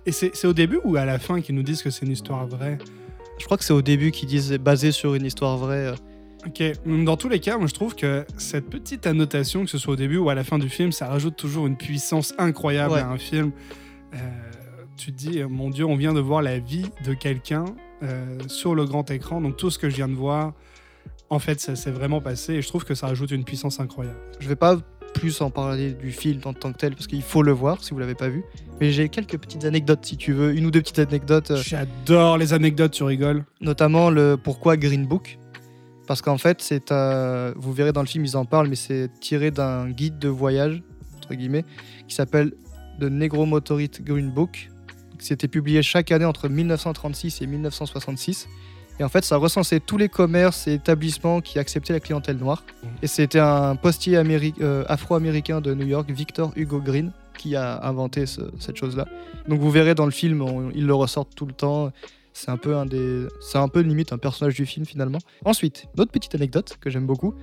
Et 0.07 0.13
c'est 0.13 0.35
c'est 0.35 0.47
au 0.47 0.55
début 0.55 0.81
ou 0.85 0.97
à 0.97 1.05
la 1.05 1.19
fin 1.19 1.43
qu'ils 1.43 1.55
nous 1.55 1.63
disent 1.63 1.83
que 1.83 1.91
c'est 1.91 2.07
une 2.07 2.13
histoire 2.13 2.47
vraie? 2.47 2.79
Je 3.39 3.45
crois 3.45 3.59
que 3.59 3.65
c'est 3.65 3.75
au 3.75 3.83
début 3.83 4.11
qu'ils 4.11 4.29
disent 4.29 4.53
basé 4.53 4.91
sur 4.91 5.15
une 5.15 5.27
histoire 5.27 5.59
vraie. 5.59 5.93
Ok, 6.47 6.63
dans 6.87 7.17
tous 7.17 7.29
les 7.29 7.41
cas, 7.41 7.59
moi 7.59 7.67
je 7.67 7.75
trouve 7.75 7.95
que 7.97 8.25
cette 8.37 8.71
petite 8.71 9.07
annotation, 9.07 9.65
que 9.65 9.71
ce 9.71 9.79
soit 9.79 9.95
au 9.95 9.97
début 9.97 10.19
ou 10.19 10.31
à 10.31 10.35
la 10.35 10.45
fin 10.45 10.59
du 10.59 10.69
film, 10.69 10.93
ça 10.93 11.09
rajoute 11.09 11.37
toujours 11.37 11.67
une 11.67 11.77
puissance 11.77 12.33
incroyable 12.39 12.95
Ouais. 12.95 13.01
à 13.01 13.09
un 13.09 13.19
film. 13.19 13.51
Euh, 14.15 14.19
tu 14.97 15.13
te 15.13 15.17
dis, 15.17 15.41
euh, 15.41 15.49
mon 15.49 15.69
Dieu, 15.71 15.85
on 15.85 15.97
vient 15.97 16.13
de 16.15 16.21
voir 16.21 16.41
la 16.43 16.59
vie 16.59 16.87
de 17.05 17.13
quelqu'un 17.15 17.65
euh, 18.03 18.39
sur 18.47 18.75
le 18.77 18.85
grand 18.85 19.11
écran, 19.11 19.41
donc 19.41 19.57
tout 19.57 19.71
ce 19.71 19.79
que 19.79 19.91
je 19.91 19.97
viens 19.97 20.09
de 20.09 20.15
voir, 20.15 20.53
en 21.29 21.39
fait, 21.41 21.61
ça 21.61 21.75
s'est 21.77 21.91
vraiment 21.91 22.21
passé 22.21 22.55
et 22.55 22.63
je 22.63 22.69
trouve 22.69 22.85
que 22.85 22.95
ça 22.95 23.09
rajoute 23.09 23.33
une 23.33 23.45
puissance 23.45 23.81
incroyable. 23.81 24.19
Je 24.41 24.49
vais 24.49 24.57
pas 24.57 24.79
plus 25.15 25.41
en 25.41 25.51
parler 25.51 25.93
du 25.93 26.13
film 26.13 26.41
en 26.45 26.53
tant 26.53 26.71
que 26.73 26.79
tel 26.79 26.95
parce 26.95 27.07
qu'il 27.07 27.23
faut 27.23 27.43
le 27.43 27.51
voir 27.53 27.83
si 27.83 27.91
vous 27.93 27.99
l'avez 27.99 28.15
pas 28.15 28.29
vu. 28.29 28.45
Mais 28.81 28.93
j'ai 28.93 29.09
quelques 29.09 29.39
petites 29.39 29.65
anecdotes 29.65 30.05
si 30.05 30.17
tu 30.17 30.33
veux, 30.33 30.55
une 30.55 30.67
ou 30.67 30.71
deux 30.71 30.81
petites 30.81 30.99
anecdotes, 31.01 31.53
J'adore 31.63 32.39
les 32.39 32.53
anecdotes, 32.53 32.93
tu 32.93 33.03
rigoles. 33.03 33.45
notamment 33.61 34.11
le 34.11 34.37
pourquoi 34.43 34.77
Green 34.77 35.07
Book. 35.07 35.38
Parce 36.09 36.23
qu'en 36.23 36.39
fait, 36.39 36.61
c'est 36.63 36.91
euh, 36.91 37.53
vous 37.57 37.73
verrez 37.73 37.93
dans 37.93 38.01
le 38.01 38.07
film, 38.09 38.25
ils 38.25 38.37
en 38.37 38.45
parlent, 38.45 38.69
mais 38.69 38.77
c'est 38.77 39.09
tiré 39.21 39.51
d'un 39.53 39.89
guide 39.91 40.19
de 40.19 40.29
voyage 40.29 40.83
entre 41.19 41.35
guillemets 41.35 41.65
qui 42.09 42.15
s'appelle 42.15 42.53
The 42.99 43.05
Negro 43.05 43.47
Motorist 43.47 44.03
Green 44.03 44.31
Book. 44.31 44.71
C'était 45.21 45.49
publié 45.49 45.83
chaque 45.83 46.11
année 46.11 46.25
entre 46.25 46.49
1936 46.49 47.43
et 47.43 47.47
1966. 47.47 48.49
Et 49.01 49.05
en 49.05 49.09
fait, 49.09 49.25
ça 49.25 49.37
recensait 49.37 49.79
tous 49.81 49.97
les 49.99 50.09
commerces 50.09 50.67
et 50.67 50.73
établissements 50.75 51.41
qui 51.41 51.59
acceptaient 51.61 51.93
la 51.93 52.01
clientèle 52.01 52.37
noire. 52.39 52.65
Et 53.03 53.07
c'était 53.07 53.39
un 53.39 53.77
postier 53.77 54.17
euh, 54.17 54.85
afro-américain 54.89 55.61
de 55.61 55.73
New 55.75 55.87
York, 55.87 56.11
Victor 56.11 56.53
Hugo 56.57 56.81
Green, 56.81 57.13
qui 57.37 57.55
a 57.55 57.85
inventé 57.87 58.27
ce- 58.27 58.41
cette 58.59 58.77
chose-là. 58.77 59.07
Donc 59.47 59.61
vous 59.61 59.71
verrez 59.71 59.95
dans 59.95 60.05
le 60.07 60.11
film, 60.11 60.41
on- 60.43 60.71
ils 60.75 60.87
le 60.87 60.95
ressortent 60.95 61.35
tout 61.37 61.47
le 61.47 61.53
temps. 61.53 61.93
C'est 62.39 62.53
un 62.53 62.57
peu 62.57 62.77
un 62.77 62.87
des, 62.87 63.27
c'est 63.41 63.59
un 63.59 63.67
peu 63.67 63.81
limite 63.81 64.13
un 64.13 64.19
personnage 64.19 64.55
du 64.55 64.65
film 64.65 64.87
finalement. 64.87 65.19
Ensuite, 65.45 65.87
une 65.97 66.03
autre 66.03 66.13
petite 66.13 66.37
anecdote 66.37 66.77
que 66.81 66.89
j'aime 66.89 67.05
beaucoup. 67.05 67.35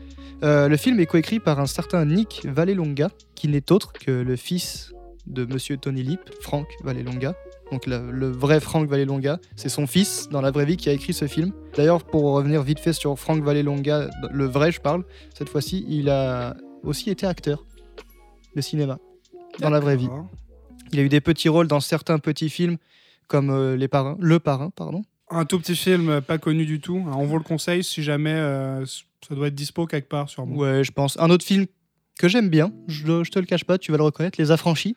Euh, 0.41 0.69
le 0.69 0.77
film 0.77 1.01
est 1.01 1.05
coécrit 1.05 1.41
par 1.41 1.59
un 1.59 1.65
certain 1.65 2.05
Nick 2.05 2.45
Vallelonga, 2.45 3.09
qui 3.35 3.49
n'est 3.49 3.73
autre 3.73 3.91
que 3.91 4.11
le 4.11 4.35
fils 4.37 4.93
de 5.27 5.43
Monsieur 5.43 5.75
Tony 5.75 6.01
Lip, 6.01 6.21
Frank 6.39 6.65
Vallelonga. 6.81 7.35
Donc 7.73 7.87
le, 7.87 8.09
le 8.09 8.31
vrai 8.31 8.61
Frank 8.61 8.87
Vallelonga, 8.87 9.39
c'est 9.57 9.67
son 9.67 9.85
fils 9.85 10.29
dans 10.29 10.39
la 10.39 10.51
vraie 10.51 10.65
vie 10.65 10.77
qui 10.77 10.87
a 10.87 10.93
écrit 10.93 11.13
ce 11.13 11.27
film. 11.27 11.51
D'ailleurs, 11.75 12.05
pour 12.05 12.31
revenir 12.31 12.63
vite 12.63 12.79
fait 12.79 12.93
sur 12.93 13.19
Frank 13.19 13.43
Vallelonga, 13.43 14.09
le 14.31 14.45
vrai, 14.45 14.71
je 14.71 14.79
parle. 14.79 15.03
Cette 15.37 15.49
fois-ci, 15.49 15.85
il 15.89 16.09
a 16.09 16.55
aussi 16.83 17.09
été 17.09 17.27
acteur 17.27 17.65
de 18.55 18.61
cinéma 18.61 18.97
dans 19.59 19.69
la 19.69 19.81
vraie 19.81 19.97
vie. 19.97 20.09
Il 20.93 20.99
a 20.99 21.03
eu 21.03 21.09
des 21.09 21.19
petits 21.19 21.49
rôles 21.49 21.67
dans 21.67 21.81
certains 21.81 22.19
petits 22.19 22.49
films 22.49 22.77
comme 23.27 23.49
euh, 23.49 23.75
Les 23.75 23.87
Parrains, 23.87 24.17
Le 24.19 24.39
Parrain, 24.39 24.69
pardon. 24.69 25.03
Un 25.29 25.45
tout 25.45 25.59
petit 25.59 25.75
film 25.75 26.21
pas 26.21 26.37
connu 26.37 26.65
du 26.65 26.79
tout. 26.79 27.03
On 27.11 27.25
vous 27.25 27.37
le 27.37 27.43
conseille 27.43 27.83
si 27.83 28.03
jamais 28.03 28.33
euh, 28.33 28.85
ça 28.85 29.33
doit 29.35 29.47
être 29.47 29.55
dispo 29.55 29.87
quelque 29.87 30.07
part 30.09 30.29
sûrement. 30.29 30.55
Ouais, 30.55 30.83
je 30.83 30.91
pense. 30.91 31.19
Un 31.19 31.29
autre 31.29 31.43
film 31.45 31.65
que 32.19 32.27
j'aime 32.27 32.49
bien, 32.49 32.71
je, 32.87 33.23
je 33.23 33.31
te 33.31 33.39
le 33.39 33.45
cache 33.45 33.63
pas, 33.65 33.77
tu 33.77 33.91
vas 33.91 33.97
le 33.97 34.03
reconnaître, 34.03 34.39
Les 34.39 34.51
Affranchis. 34.51 34.95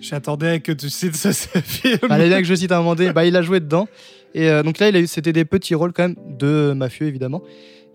J'attendais 0.00 0.60
que 0.60 0.72
tu 0.72 0.88
cites 0.88 1.16
ce, 1.16 1.32
ce 1.32 1.58
film. 1.60 1.98
Fallait 2.08 2.28
bien 2.28 2.38
que 2.38 2.46
je 2.46 2.54
cite 2.54 2.72
à 2.72 2.76
un 2.76 2.80
moment 2.80 2.94
donné, 2.94 3.12
bah, 3.12 3.26
il 3.26 3.36
a 3.36 3.42
joué 3.42 3.60
dedans. 3.60 3.88
Et 4.34 4.48
euh, 4.48 4.62
donc 4.62 4.78
là, 4.78 4.88
il 4.88 4.96
a 4.96 5.00
eu, 5.00 5.06
c'était 5.06 5.34
des 5.34 5.44
petits 5.44 5.74
rôles 5.74 5.92
quand 5.92 6.04
même 6.08 6.16
de 6.38 6.72
mafieux 6.72 7.06
évidemment. 7.06 7.42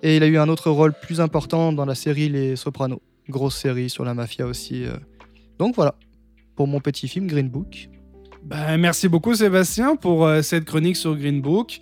Et 0.03 0.17
il 0.17 0.23
a 0.23 0.27
eu 0.27 0.37
un 0.37 0.47
autre 0.49 0.69
rôle 0.69 0.93
plus 0.93 1.19
important 1.21 1.73
dans 1.73 1.85
la 1.85 1.95
série 1.95 2.29
Les 2.29 2.55
Sopranos. 2.55 3.01
Grosse 3.29 3.55
série 3.57 3.89
sur 3.89 4.05
la 4.05 4.13
mafia 4.13 4.45
aussi. 4.45 4.83
euh. 4.85 4.91
Donc 5.57 5.75
voilà, 5.75 5.95
pour 6.55 6.67
mon 6.67 6.79
petit 6.81 7.07
film 7.07 7.25
Green 7.25 7.49
Book. 7.49 7.89
Bah, 8.43 8.77
merci 8.77 9.07
beaucoup 9.07 9.35
Sébastien 9.35 9.95
pour 9.95 10.25
euh, 10.25 10.41
cette 10.41 10.65
chronique 10.65 10.95
sur 10.95 11.15
Green 11.15 11.41
Book. 11.41 11.79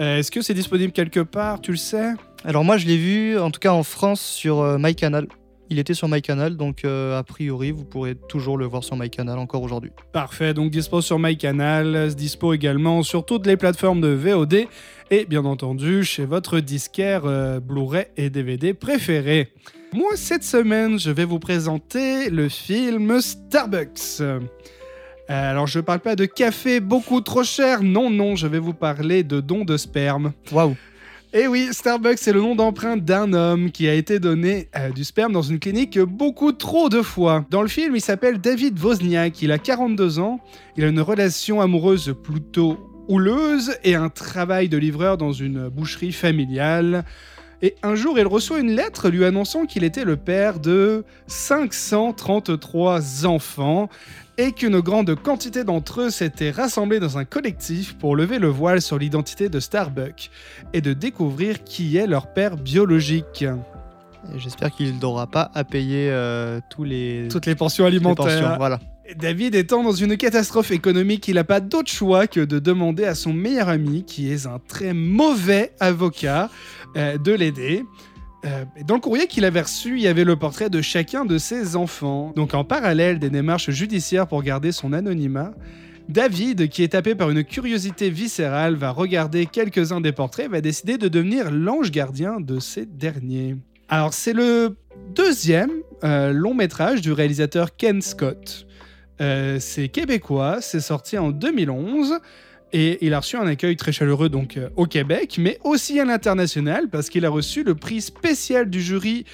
Euh, 0.00 0.18
Est-ce 0.18 0.30
que 0.30 0.40
c'est 0.40 0.54
disponible 0.54 0.92
quelque 0.92 1.20
part? 1.20 1.60
Tu 1.60 1.72
le 1.72 1.76
sais? 1.76 2.12
Alors 2.44 2.64
moi, 2.64 2.78
je 2.78 2.86
l'ai 2.86 2.96
vu, 2.96 3.38
en 3.38 3.50
tout 3.50 3.60
cas 3.60 3.72
en 3.72 3.82
France, 3.82 4.20
sur 4.20 4.60
euh, 4.60 4.78
MyCanal. 4.78 5.26
Il 5.68 5.78
était 5.78 5.94
sur 5.94 6.08
MyCanal, 6.08 6.56
donc 6.56 6.84
euh, 6.84 7.16
a 7.16 7.22
priori, 7.22 7.70
vous 7.70 7.84
pourrez 7.84 8.16
toujours 8.16 8.58
le 8.58 8.66
voir 8.66 8.82
sur 8.82 8.96
MyCanal 8.96 9.38
encore 9.38 9.62
aujourd'hui. 9.62 9.92
Parfait, 10.12 10.52
donc 10.52 10.72
dispo 10.72 11.00
sur 11.00 11.20
MyCanal, 11.20 12.12
dispo 12.16 12.54
également 12.54 13.04
sur 13.04 13.24
toutes 13.24 13.46
les 13.46 13.56
plateformes 13.56 14.00
de 14.00 14.08
VOD 14.08 14.66
et 15.12 15.26
bien 15.26 15.44
entendu 15.44 16.02
chez 16.02 16.24
votre 16.24 16.58
disquaire 16.58 17.22
Blu-ray 17.60 18.06
et 18.16 18.30
DVD 18.30 18.74
préféré. 18.74 19.52
Moi, 19.92 20.16
cette 20.16 20.42
semaine, 20.42 20.98
je 20.98 21.12
vais 21.12 21.24
vous 21.24 21.38
présenter 21.38 22.30
le 22.30 22.48
film 22.48 23.20
Starbucks. 23.20 24.22
Euh, 25.30 25.50
alors, 25.50 25.68
je 25.68 25.78
parle 25.78 26.00
pas 26.00 26.16
de 26.16 26.24
café 26.24 26.80
beaucoup 26.80 27.20
trop 27.20 27.44
cher, 27.44 27.84
non, 27.84 28.10
non, 28.10 28.34
je 28.34 28.48
vais 28.48 28.58
vous 28.58 28.74
parler 28.74 29.22
de 29.22 29.40
dons 29.40 29.64
de 29.64 29.76
sperme. 29.76 30.32
Waouh 30.50 30.74
Et 31.32 31.46
oui, 31.46 31.68
Starbucks, 31.70 32.18
c'est 32.18 32.32
le 32.32 32.40
nom 32.40 32.56
d'emprunt 32.56 32.96
d'un 32.96 33.32
homme 33.32 33.70
qui 33.70 33.88
a 33.88 33.94
été 33.94 34.18
donné 34.18 34.68
euh, 34.76 34.90
du 34.90 35.04
sperme 35.04 35.32
dans 35.32 35.42
une 35.42 35.60
clinique 35.60 36.00
beaucoup 36.00 36.50
trop 36.50 36.88
de 36.88 37.00
fois. 37.00 37.46
Dans 37.48 37.62
le 37.62 37.68
film, 37.68 37.94
il 37.94 38.00
s'appelle 38.00 38.40
David 38.40 38.76
Wozniak, 38.82 39.40
il 39.40 39.52
a 39.52 39.58
42 39.58 40.18
ans, 40.18 40.40
il 40.76 40.82
a 40.82 40.88
une 40.88 41.00
relation 41.00 41.60
amoureuse 41.60 42.12
plutôt 42.24 43.04
houleuse 43.06 43.76
et 43.84 43.94
un 43.94 44.08
travail 44.08 44.68
de 44.68 44.78
livreur 44.78 45.16
dans 45.16 45.32
une 45.32 45.68
boucherie 45.68 46.12
familiale. 46.12 47.04
Et 47.62 47.74
un 47.82 47.94
jour, 47.94 48.18
il 48.18 48.26
reçoit 48.26 48.58
une 48.58 48.70
lettre 48.70 49.10
lui 49.10 49.24
annonçant 49.24 49.66
qu'il 49.66 49.84
était 49.84 50.04
le 50.04 50.16
père 50.16 50.60
de 50.60 51.04
533 51.26 53.26
enfants 53.26 53.90
et 54.38 54.52
qu'une 54.52 54.80
grande 54.80 55.14
quantité 55.14 55.64
d'entre 55.64 56.02
eux 56.02 56.10
s'étaient 56.10 56.50
rassemblés 56.50 57.00
dans 57.00 57.18
un 57.18 57.26
collectif 57.26 57.98
pour 57.98 58.16
lever 58.16 58.38
le 58.38 58.48
voile 58.48 58.80
sur 58.80 58.98
l'identité 58.98 59.50
de 59.50 59.60
Starbucks 59.60 60.30
et 60.72 60.80
de 60.80 60.94
découvrir 60.94 61.62
qui 61.62 61.98
est 61.98 62.06
leur 62.06 62.32
père 62.32 62.56
biologique. 62.56 63.44
J'espère 64.36 64.70
qu'il 64.70 64.98
n'aura 64.98 65.26
pas 65.26 65.50
à 65.54 65.64
payer 65.64 66.08
euh, 66.10 66.60
tous 66.70 66.84
les, 66.84 67.28
Toutes 67.30 67.46
les 67.46 67.54
pensions 67.54 67.84
les 67.84 67.96
alimentaires. 67.96 68.40
pensions. 68.40 68.56
Voilà. 68.56 68.78
David 69.16 69.54
étant 69.54 69.82
dans 69.82 69.92
une 69.92 70.16
catastrophe 70.16 70.70
économique, 70.70 71.26
il 71.28 71.34
n'a 71.34 71.44
pas 71.44 71.60
d'autre 71.60 71.90
choix 71.90 72.26
que 72.26 72.40
de 72.40 72.58
demander 72.58 73.04
à 73.04 73.14
son 73.14 73.32
meilleur 73.32 73.68
ami, 73.68 74.04
qui 74.04 74.32
est 74.32 74.46
un 74.46 74.58
très 74.58 74.92
mauvais 74.92 75.72
avocat, 75.80 76.50
euh, 76.96 77.18
de 77.18 77.32
l'aider. 77.32 77.84
Euh, 78.44 78.64
dans 78.86 78.94
le 78.94 79.00
courrier 79.00 79.26
qu'il 79.26 79.44
avait 79.44 79.60
reçu, 79.60 79.96
il 79.96 80.02
y 80.02 80.08
avait 80.08 80.24
le 80.24 80.36
portrait 80.36 80.70
de 80.70 80.80
chacun 80.80 81.24
de 81.24 81.38
ses 81.38 81.76
enfants. 81.76 82.32
Donc 82.36 82.54
en 82.54 82.64
parallèle 82.64 83.18
des 83.18 83.30
démarches 83.30 83.70
judiciaires 83.70 84.26
pour 84.26 84.42
garder 84.42 84.72
son 84.72 84.92
anonymat, 84.92 85.52
David, 86.08 86.68
qui 86.68 86.82
est 86.82 86.88
tapé 86.88 87.14
par 87.14 87.30
une 87.30 87.44
curiosité 87.44 88.10
viscérale, 88.10 88.74
va 88.74 88.90
regarder 88.90 89.46
quelques-uns 89.46 90.00
des 90.00 90.12
portraits 90.12 90.46
et 90.46 90.48
va 90.48 90.60
décider 90.60 90.98
de 90.98 91.08
devenir 91.08 91.50
l'ange 91.50 91.90
gardien 91.90 92.40
de 92.40 92.58
ces 92.58 92.86
derniers. 92.86 93.56
Alors 93.88 94.14
c'est 94.14 94.32
le 94.32 94.76
deuxième 95.14 95.70
euh, 96.04 96.32
long 96.32 96.54
métrage 96.54 97.00
du 97.00 97.12
réalisateur 97.12 97.76
Ken 97.76 98.00
Scott. 98.00 98.66
Euh, 99.20 99.58
c'est 99.60 99.88
québécois, 99.88 100.60
c'est 100.60 100.80
sorti 100.80 101.18
en 101.18 101.30
2011 101.30 102.18
et 102.72 103.04
il 103.04 103.14
a 103.14 103.20
reçu 103.20 103.36
un 103.36 103.46
accueil 103.46 103.76
très 103.76 103.92
chaleureux 103.92 104.28
donc 104.28 104.56
euh, 104.56 104.68
au 104.76 104.86
Québec, 104.86 105.36
mais 105.38 105.58
aussi 105.64 106.00
à 106.00 106.04
l'international 106.04 106.88
parce 106.88 107.10
qu'il 107.10 107.26
a 107.26 107.30
reçu 107.30 107.62
le 107.64 107.74
prix 107.74 108.00
spécial 108.00 108.70
du 108.70 108.80
jury 108.80 109.24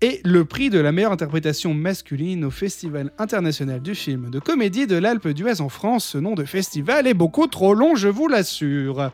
et 0.00 0.20
le 0.24 0.44
prix 0.44 0.70
de 0.70 0.80
la 0.80 0.90
meilleure 0.90 1.12
interprétation 1.12 1.74
masculine 1.74 2.44
au 2.44 2.50
Festival 2.50 3.12
international 3.18 3.80
du 3.80 3.94
film 3.94 4.30
de 4.30 4.40
comédie 4.40 4.88
de 4.88 4.96
l'Alpe 4.96 5.28
d'Huez 5.28 5.60
en 5.60 5.68
France. 5.68 6.06
Ce 6.06 6.18
nom 6.18 6.34
de 6.34 6.44
festival 6.44 7.06
est 7.06 7.14
beaucoup 7.14 7.46
trop 7.46 7.74
long, 7.74 7.94
je 7.94 8.08
vous 8.08 8.26
l'assure. 8.26 9.12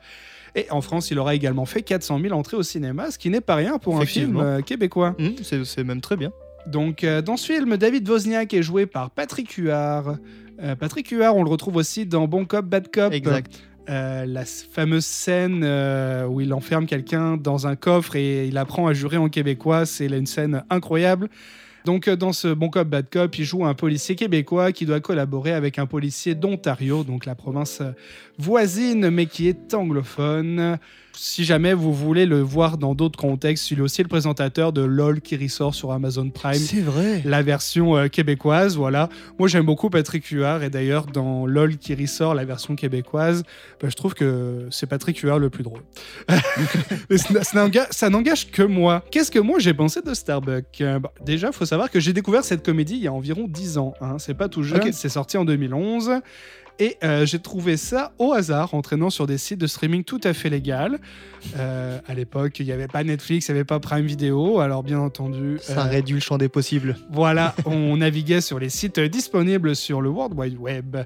Et 0.55 0.67
en 0.71 0.81
France, 0.81 1.11
il 1.11 1.19
aura 1.19 1.35
également 1.35 1.67
fait 1.67 1.83
400 1.83 2.21
000 2.23 2.35
entrées 2.35 2.57
au 2.57 2.63
cinéma, 2.63 3.11
ce 3.11 3.19
qui 3.19 3.29
n'est 3.29 3.43
pas 3.43 3.57
rien 3.57 3.79
pour 3.79 4.01
un 4.01 4.07
film 4.07 4.39
euh, 4.39 4.63
québécois. 4.63 5.15
C'est 5.43 5.65
c'est 5.67 5.85
même 5.85 6.01
très 6.01 6.17
bien. 6.17 6.33
Donc, 6.67 7.05
euh, 7.05 7.23
dans 7.23 7.37
ce 7.37 7.53
film, 7.53 7.77
David 7.77 8.09
Wozniak 8.09 8.53
est 8.55 8.63
joué 8.63 8.87
par 8.87 9.11
Patrick 9.11 9.53
Huard. 9.53 10.19
Euh, 10.63 10.75
Patrick 10.75 11.09
Huard, 11.09 11.37
on 11.37 11.43
le 11.43 11.51
retrouve 11.51 11.77
aussi 11.77 12.07
dans 12.07 12.27
Bon 12.27 12.45
Cop, 12.45 12.67
Bad 12.67 12.91
Cop. 12.93 13.13
Exact. 13.13 13.63
Euh, 13.89 14.27
la 14.27 14.45
fameuse 14.45 15.07
scène 15.07 15.65
où 16.29 16.43
il 16.43 16.53
enferme 16.53 16.85
quelqu'un 16.85 17.39
dans 17.39 17.67
un 17.67 17.75
coffre 17.75 18.17
et 18.17 18.47
il 18.47 18.59
apprend 18.59 18.87
à 18.87 18.93
jurer 18.93 19.17
en 19.17 19.31
québécois, 19.31 19.87
c'est 19.87 20.09
là 20.09 20.19
une 20.19 20.27
scène 20.27 20.63
incroyable. 20.69 21.31
Donc 21.87 22.11
dans 22.11 22.35
ce 22.35 22.49
Bon 22.49 22.69
Cop 22.69 22.87
Bad 22.87 23.09
Cop, 23.11 23.39
il 23.39 23.45
joue 23.47 23.65
un 23.65 23.73
policier 23.73 24.15
québécois 24.15 24.73
qui 24.73 24.85
doit 24.85 25.01
collaborer 25.01 25.53
avec 25.53 25.79
un 25.79 25.87
policier 25.87 26.35
d'Ontario, 26.35 27.03
donc 27.03 27.25
la 27.25 27.35
province 27.35 27.81
voisine 28.37 29.09
mais 29.09 29.25
qui 29.25 29.49
est 29.49 29.73
anglophone. 29.73 30.79
Si 31.21 31.45
jamais 31.45 31.75
vous 31.75 31.93
voulez 31.93 32.27
le 32.27 32.41
voir 32.41 32.79
dans 32.79 32.95
d'autres 32.95 33.19
contextes, 33.19 33.73
il 33.73 33.79
est 33.79 33.83
aussi 33.83 34.03
le 34.03 34.09
présentateur 34.09 34.73
de 34.73 34.83
LOL 34.83 35.21
qui 35.21 35.37
ressort 35.37 35.75
sur 35.75 35.91
Amazon 35.91 36.31
Prime 36.31 36.55
C'est 36.55 36.81
vrai. 36.81 37.23
la 37.25 37.43
version 37.43 37.97
euh, 37.97 38.07
québécoise, 38.07 38.77
voilà. 38.77 39.09
Moi, 39.37 39.49
j'aime 39.49 39.67
beaucoup 39.67 39.91
Patrick 39.91 40.25
Huard, 40.27 40.63
et 40.63 40.71
d'ailleurs, 40.71 41.07
dans 41.07 41.45
LOL 41.45 41.77
qui 41.77 41.97
ressort, 41.97 42.35
la 42.37 42.45
version 42.45 42.77
québécoise, 42.77 43.43
bah, 43.83 43.89
je 43.91 43.97
trouve 43.97 44.15
que 44.15 44.69
c'est 44.71 44.87
Patrick 44.87 45.19
Huard 45.19 45.41
le 45.41 45.51
plus 45.51 45.65
drôle. 45.65 45.83
Mais 47.11 47.19
ça 47.19 47.43
ça 47.43 47.59
n'enga- 47.65 47.89
ça 47.91 48.11
n'engage 48.11 48.51
que 48.53 48.63
moi. 48.63 49.05
Qu'est-ce 49.11 49.33
que 49.33 49.41
moi 49.41 49.59
j'ai 49.59 49.75
pensé 49.75 50.01
de 50.03 50.15
Starbucks? 50.15 50.81
Euh, 50.83 51.01
bah, 51.01 51.13
Déjà, 51.27 51.51
faut 51.51 51.67
savoir 51.67 51.91
que 51.91 51.99
j'ai 51.99 52.13
découvert 52.13 52.45
cette 52.45 52.65
comédie 52.65 52.95
il 52.95 53.03
y 53.03 53.09
a 53.09 53.13
environ 53.13 53.47
10 53.49 53.79
ans. 53.79 53.95
hein. 54.01 54.17
C'est 54.19 54.35
pas 54.35 54.49
tout 54.49 54.63
jeune, 54.63 54.93
c'est 54.93 55.09
sorti 55.09 55.37
en 55.37 55.45
2011. 55.45 56.13
Et 56.81 56.97
euh, 57.03 57.27
j'ai 57.27 57.41
trouvé 57.41 57.77
ça 57.77 58.13
au 58.19 58.33
hasard 58.33 58.73
en 58.75 58.83
traînant 58.83 59.11
sur 59.11 59.27
des 59.27 59.37
sites 59.39 59.59
de 59.59 59.67
streaming 59.67 60.05
tout 60.05 60.21
à 60.23 60.33
fait 60.33 60.49
légal. 60.49 60.99
Euh, 61.57 61.99
à 62.07 62.15
l'époque, 62.15 62.61
il 62.61 62.67
n'y 62.67 62.73
avait 62.73 62.87
pas 62.87 63.03
Netflix, 63.03 63.49
il 63.49 63.53
n'y 63.53 63.59
avait 63.59 63.65
pas 63.65 63.81
Prime 63.81 64.07
Video. 64.07 64.61
Alors, 64.61 64.83
bien 64.85 65.01
entendu. 65.01 65.59
Ça 65.61 65.87
euh, 65.87 65.89
réduit 65.91 66.15
le 66.15 66.21
champ 66.21 66.39
des 66.39 66.49
possibles. 66.49 66.97
Voilà, 67.11 67.55
on 67.67 67.97
naviguait 67.99 68.41
sur 68.41 68.59
les 68.61 68.69
sites 68.69 69.01
disponibles 69.01 69.75
sur 69.75 70.01
le 70.01 70.09
World 70.09 70.39
Wide 70.39 70.57
Web. 70.59 70.97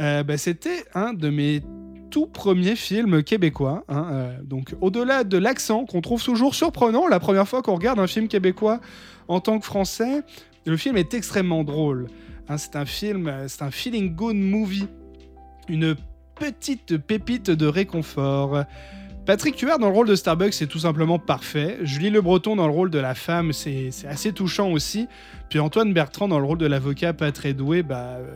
Euh, 0.00 0.22
bah, 0.22 0.36
C'était 0.36 0.84
un 0.94 1.14
de 1.14 1.30
mes 1.30 1.62
tout 2.10 2.26
premiers 2.26 2.76
films 2.76 3.22
québécois. 3.22 3.84
hein, 3.88 4.06
euh, 4.10 4.36
donc, 4.44 4.74
au-delà 4.82 5.24
de 5.24 5.38
l'accent 5.38 5.86
qu'on 5.86 6.02
trouve 6.02 6.22
toujours 6.22 6.54
surprenant, 6.54 7.08
la 7.08 7.20
première 7.20 7.48
fois 7.48 7.62
qu'on 7.62 7.74
regarde 7.74 7.98
un 7.98 8.06
film 8.06 8.28
québécois 8.28 8.80
en 9.28 9.40
tant 9.40 9.58
que 9.58 9.64
français, 9.64 10.20
le 10.66 10.76
film 10.76 10.98
est 10.98 11.14
extrêmement 11.14 11.64
drôle. 11.64 12.08
Hein, 12.48 12.58
c'est 12.58 12.76
un 12.76 12.84
film, 12.84 13.32
c'est 13.48 13.62
un 13.62 13.70
feeling 13.70 14.14
good 14.14 14.36
movie, 14.36 14.88
une 15.72 15.96
petite 16.34 16.98
pépite 16.98 17.50
de 17.50 17.66
réconfort. 17.66 18.64
Patrick 19.24 19.58
Huard 19.60 19.78
dans 19.78 19.88
le 19.88 19.94
rôle 19.94 20.08
de 20.08 20.16
Starbucks, 20.16 20.52
c'est 20.52 20.66
tout 20.66 20.80
simplement 20.80 21.18
parfait. 21.18 21.78
Julie 21.82 22.10
Le 22.10 22.20
Breton 22.20 22.56
dans 22.56 22.66
le 22.66 22.72
rôle 22.72 22.90
de 22.90 22.98
la 22.98 23.14
femme, 23.14 23.52
c'est 23.52 23.90
assez 24.08 24.32
touchant 24.32 24.70
aussi. 24.70 25.08
Puis 25.48 25.60
Antoine 25.60 25.92
Bertrand 25.94 26.28
dans 26.28 26.38
le 26.38 26.44
rôle 26.44 26.58
de 26.58 26.66
l'avocat 26.66 27.12
pas 27.12 27.32
très 27.32 27.54
doué, 27.54 27.82
bah, 27.82 28.16
euh, 28.18 28.26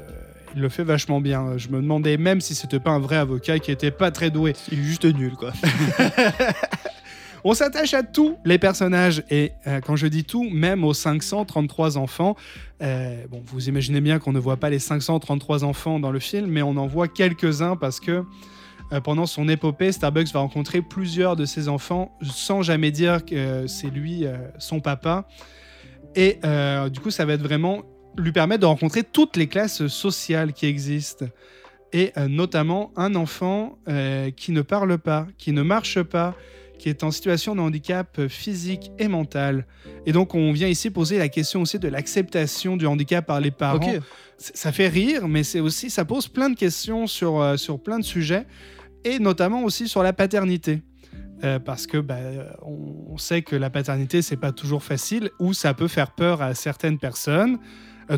il 0.55 0.63
le 0.63 0.69
fait 0.69 0.85
vachement 0.85 1.21
bien. 1.21 1.59
Je 1.59 1.69
me 1.69 1.83
demandais 1.83 2.17
même 2.17 2.41
si 2.41 2.55
c'était 2.55 2.81
pas 2.81 2.93
un 2.93 3.01
vrai 3.01 3.17
avocat 3.17 3.59
qui 3.59 3.71
était 3.71 3.91
pas 3.91 4.11
très 4.11 4.31
doué. 4.31 4.55
Il 4.73 4.79
est 4.79 4.83
juste 4.83 5.05
nul, 5.05 5.33
quoi. 5.33 5.53
On 7.45 7.55
s'attache 7.55 7.95
à 7.95 8.03
tous 8.03 8.37
les 8.45 8.59
personnages 8.59 9.23
et 9.31 9.53
euh, 9.67 9.81
quand 9.81 9.97
je 9.97 10.07
dis 10.07 10.25
tout, 10.25 10.49
même 10.49 10.85
aux 10.85 10.95
533 10.95 11.99
enfants. 11.99 12.37
euh, 12.83 13.25
bon, 13.31 13.43
vous 13.47 13.69
imaginez 13.69 14.01
bien 14.01 14.19
qu'on 14.19 14.33
ne 14.33 14.39
voit 14.39 14.57
pas 14.57 14.71
les 14.71 14.79
533 14.79 15.65
enfants 15.65 16.01
dans 16.01 16.11
le 16.11 16.19
film, 16.19 16.51
mais 16.51 16.63
on 16.63 16.77
en 16.77 16.87
voit 16.87 17.09
quelques-uns 17.09 17.77
parce 17.77 18.01
que 18.01 18.25
euh, 18.93 19.01
pendant 19.01 19.27
son 19.27 19.49
épopée, 19.49 19.93
Starbucks 19.93 20.33
va 20.33 20.41
rencontrer 20.41 20.83
plusieurs 20.83 21.37
de 21.37 21.45
ses 21.45 21.69
enfants 21.69 22.17
sans 22.23 22.63
jamais 22.63 22.91
dire 22.91 23.25
que 23.25 23.67
c'est 23.67 23.91
lui 23.91 24.25
son 24.59 24.81
papa. 24.81 25.29
Et 26.15 26.39
du 26.91 27.01
coup, 27.01 27.11
ça 27.11 27.27
va 27.27 27.35
être 27.35 27.43
vraiment 27.43 27.83
lui 28.17 28.33
permettre 28.33 28.63
de 28.63 28.67
rencontrer 28.67 29.03
toutes 29.03 29.37
les 29.37 29.49
classes 29.49 29.87
sociales 29.89 30.55
qui 30.55 30.67
existent. 30.67 31.27
Et 31.93 32.13
notamment 32.29 32.91
un 32.97 33.15
enfant 33.17 33.79
qui 34.37 34.53
ne 34.53 34.63
parle 34.63 34.97
pas, 34.97 35.27
qui 35.37 35.53
ne 35.53 35.63
marche 35.63 36.03
pas, 36.03 36.35
qui 36.79 36.89
est 36.89 37.03
en 37.03 37.11
situation 37.11 37.55
de 37.55 37.61
handicap 37.61 38.27
physique 38.29 38.91
et 38.99 39.09
mental. 39.09 39.67
Et 40.07 40.13
donc, 40.13 40.35
on 40.35 40.53
vient 40.53 40.69
ici 40.69 40.91
poser 40.91 41.19
la 41.19 41.29
question 41.29 41.63
aussi 41.63 41.79
de 41.79 41.89
l'acceptation 41.89 42.77
du 42.77 42.87
handicap 42.87 43.27
par 43.27 43.41
les 43.41 43.51
parents. 43.51 43.95
Ça 44.39 44.73
fait 44.73 44.89
rire, 44.89 45.29
mais 45.29 45.45
c'est 45.45 45.61
aussi, 45.61 45.91
ça 45.91 46.05
pose 46.05 46.29
plein 46.29 46.51
de 46.51 46.57
questions 46.57 47.07
sur, 47.07 47.41
euh, 47.41 47.57
sur 47.57 47.81
plein 47.81 47.99
de 47.99 48.05
sujets, 48.05 48.47
et 49.05 49.19
notamment 49.19 49.65
aussi 49.65 49.89
sur 49.89 50.03
la 50.03 50.13
paternité. 50.13 50.83
Euh, 51.45 51.59
parce 51.59 51.87
que 51.87 51.99
bah, 51.99 52.17
on, 52.63 53.19
sait 53.19 53.43
que 53.43 53.57
la 53.57 53.69
paternité, 53.69 54.23
c'est 54.23 54.37
pas 54.37 54.53
toujours 54.53 54.83
facile, 54.83 55.31
ou 55.39 55.53
ça 55.53 55.75
peut 55.75 55.89
faire 55.89 56.13
peur 56.13 56.43
à 56.43 56.55
certaines 56.55 56.99
personnes, 56.99 57.59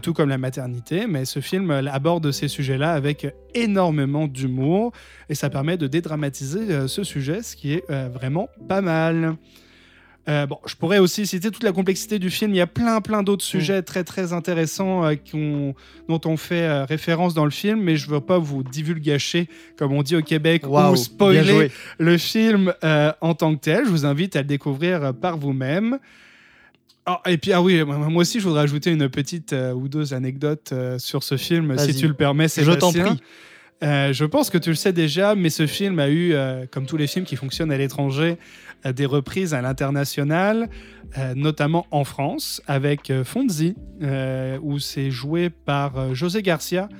tout 0.03 0.13
comme 0.13 0.29
la 0.29 0.39
maternité. 0.39 1.07
Mais 1.07 1.25
ce 1.25 1.41
film 1.41 1.71
euh, 1.71 1.83
aborde 1.91 2.31
ces 2.31 2.49
sujets-là 2.49 2.93
avec 2.93 3.27
énormément 3.55 4.27
d'humour, 4.27 4.93
et 5.29 5.35
ça 5.35 5.51
permet 5.51 5.77
de 5.77 5.87
dédramatiser 5.87 6.71
euh, 6.71 6.89
ce 6.89 7.05
sujet, 7.05 7.43
ce 7.43 7.57
qui 7.57 7.73
est 7.73 7.85
euh, 7.91 8.09
vraiment 8.13 8.49
pas 8.69 8.81
mal. 8.81 9.37
Euh, 10.29 10.45
bon, 10.45 10.59
je 10.67 10.75
pourrais 10.75 10.99
aussi 10.99 11.27
citer 11.27 11.51
toute 11.51 11.63
la 11.63 11.73
complexité 11.73 12.19
du 12.19 12.29
film. 12.29 12.51
Il 12.51 12.59
y 12.59 12.61
a 12.61 12.67
plein, 12.67 13.01
plein 13.01 13.23
d'autres 13.23 13.45
sujets 13.45 13.81
très, 13.81 14.05
très 14.05 14.35
intéressants 14.35 15.07
euh, 15.07 15.15
dont 16.07 16.21
on 16.27 16.37
fait 16.37 16.65
euh, 16.69 16.85
référence 16.85 17.33
dans 17.33 17.47
le 17.47 17.51
film, 17.51 17.81
mais 17.81 17.97
je 17.97 18.11
veux 18.11 18.21
pas 18.21 18.37
vous 18.37 18.63
divulgacher, 18.63 19.49
comme 19.79 19.95
on 19.95 20.03
dit 20.03 20.17
au 20.17 20.23
Québec, 20.23 20.67
ou 20.69 20.97
spoiler 20.97 21.71
le 21.99 22.19
film 22.19 22.75
euh, 22.85 23.11
en 23.23 23.33
tant 23.33 23.55
que 23.55 23.61
tel. 23.61 23.87
Je 23.87 23.91
vous 23.91 24.05
invite 24.05 24.37
à 24.37 24.43
le 24.43 24.49
découvrir 24.49 25.03
euh, 25.03 25.13
par 25.15 25.39
vous-même. 25.39 25.99
Ah, 27.11 27.23
et 27.27 27.39
puis, 27.39 27.55
ah 27.55 27.63
oui, 27.63 27.83
moi 27.85 28.21
aussi, 28.21 28.39
je 28.39 28.47
voudrais 28.47 28.61
ajouter 28.61 28.91
une 28.91 29.09
petite 29.09 29.55
euh, 29.55 29.73
ou 29.73 29.89
deux 29.89 30.13
anecdotes 30.13 30.73
euh, 30.73 30.99
sur 30.99 31.23
ce 31.23 31.39
film, 31.39 31.79
si 31.79 31.95
tu 31.95 32.07
le 32.07 32.13
permets, 32.13 32.49
Je 32.49 32.71
t'en 32.73 32.93
prie. 32.93 33.19
Euh, 33.83 34.13
je 34.13 34.27
pense 34.27 34.51
que 34.51 34.59
tu 34.59 34.69
le 34.69 34.75
sais 34.75 34.93
déjà, 34.93 35.35
mais 35.35 35.49
ce 35.49 35.67
film 35.67 36.01
a 36.01 36.11
eu, 36.11 36.35
comme 36.71 36.85
tous 36.85 36.99
les 36.99 37.07
films 37.07 37.25
qui 37.25 37.37
fonctionnent 37.37 37.73
à 37.73 37.79
l'étranger, 37.79 38.37
des 38.85 39.07
reprises 39.07 39.55
à 39.55 39.63
l'international, 39.63 40.69
notamment 41.35 41.87
en 41.93 42.05
France, 42.05 42.61
avec 42.67 43.11
Fonzie, 43.25 43.75
euh, 44.03 44.59
où 44.61 44.79
c'est 44.79 45.11
joué 45.11 45.49
par 45.49 46.15
José 46.15 46.43
Garcia 46.43 46.91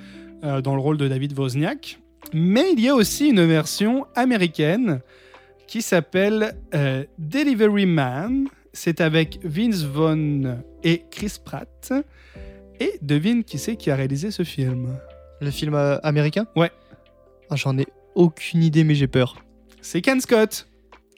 dans 0.41 0.73
le 0.73 0.81
rôle 0.81 0.97
de 0.97 1.07
David 1.07 1.37
Wozniak. 1.37 1.99
Mais 2.33 2.71
il 2.73 2.79
y 2.79 2.89
a 2.89 2.95
aussi 2.95 3.29
une 3.29 3.45
version 3.45 4.07
américaine 4.15 5.01
qui 5.67 5.83
s'appelle 5.83 6.55
Delivery 7.19 7.85
Man. 7.85 8.47
C'est 8.73 9.01
avec 9.01 9.39
Vince 9.43 9.83
Vaughn 9.83 10.61
et 10.83 11.03
Chris 11.11 11.37
Pratt. 11.43 11.91
Et 12.79 12.93
devine 13.01 13.43
qui 13.43 13.57
c'est 13.57 13.75
qui 13.75 13.91
a 13.91 13.95
réalisé 13.95 14.31
ce 14.31 14.43
film 14.43 14.97
Le 15.41 15.51
film 15.51 15.73
euh, 15.73 15.97
américain? 16.03 16.45
Ouais. 16.55 16.71
Ah, 17.49 17.55
J'en 17.55 17.77
ai 17.77 17.87
aucune 18.15 18.63
idée, 18.63 18.83
mais 18.83 18.95
j'ai 18.95 19.07
peur. 19.07 19.35
C'est 19.81 20.01
Ken 20.01 20.19
Scott, 20.21 20.67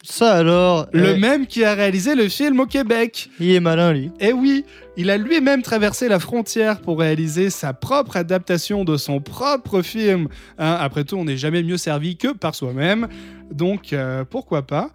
Ça 0.04 0.34
alors, 0.34 0.88
le 0.94 1.10
euh, 1.10 1.18
même 1.18 1.46
qui 1.46 1.64
a 1.64 1.74
réalisé 1.74 2.16
le 2.16 2.30
film 2.30 2.60
au 2.62 2.66
Québec. 2.66 3.30
il 3.40 3.52
est 3.52 3.60
malin, 3.60 3.92
lui. 3.94 4.12
Et 4.20 4.34
oui, 4.34 4.66
il 4.98 5.10
a 5.10 5.18
lui-même 5.18 5.62
traversé 5.62 6.08
la 6.08 6.20
frontière 6.20 6.82
pour 6.82 7.00
réaliser 7.00 7.50
sa 7.50 7.74
propre 7.74 8.18
adaptation 8.18 8.84
de 8.86 8.98
son 8.98 9.20
propre 9.20 9.82
film. 9.82 10.28
Hein, 10.58 10.78
après 10.80 11.04
tout, 11.04 11.18
on 11.18 11.26
n'est 11.26 11.38
jamais 11.38 11.64
mieux 11.64 11.78
servi 11.78 12.18
que 12.18 12.34
par 12.34 12.56
soi-même. 12.56 13.08
Donc, 13.52 13.94
euh, 13.94 14.24
pourquoi 14.26 14.62
pas? 14.64 14.90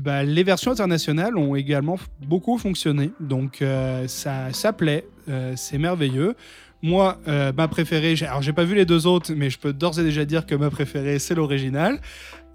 Bah, 0.00 0.22
les 0.24 0.42
versions 0.42 0.70
internationales 0.72 1.36
ont 1.36 1.54
également 1.54 1.98
beaucoup 2.26 2.58
fonctionné. 2.58 3.10
Donc, 3.20 3.62
euh, 3.62 4.06
ça, 4.08 4.52
ça 4.52 4.72
plaît. 4.72 5.06
euh, 5.28 5.54
c'est 5.56 5.78
merveilleux. 5.78 6.34
Moi, 6.82 7.18
euh, 7.28 7.52
ma 7.56 7.66
préférée, 7.68 8.14
alors 8.26 8.42
j'ai 8.42 8.52
pas 8.52 8.64
vu 8.64 8.74
les 8.74 8.84
deux 8.84 9.06
autres, 9.06 9.32
mais 9.34 9.48
je 9.48 9.58
peux 9.58 9.72
d'ores 9.72 9.98
et 9.98 10.02
déjà 10.02 10.24
dire 10.24 10.44
que 10.44 10.54
ma 10.54 10.68
préférée, 10.70 11.18
c'est 11.18 11.34
l'original. 11.34 12.00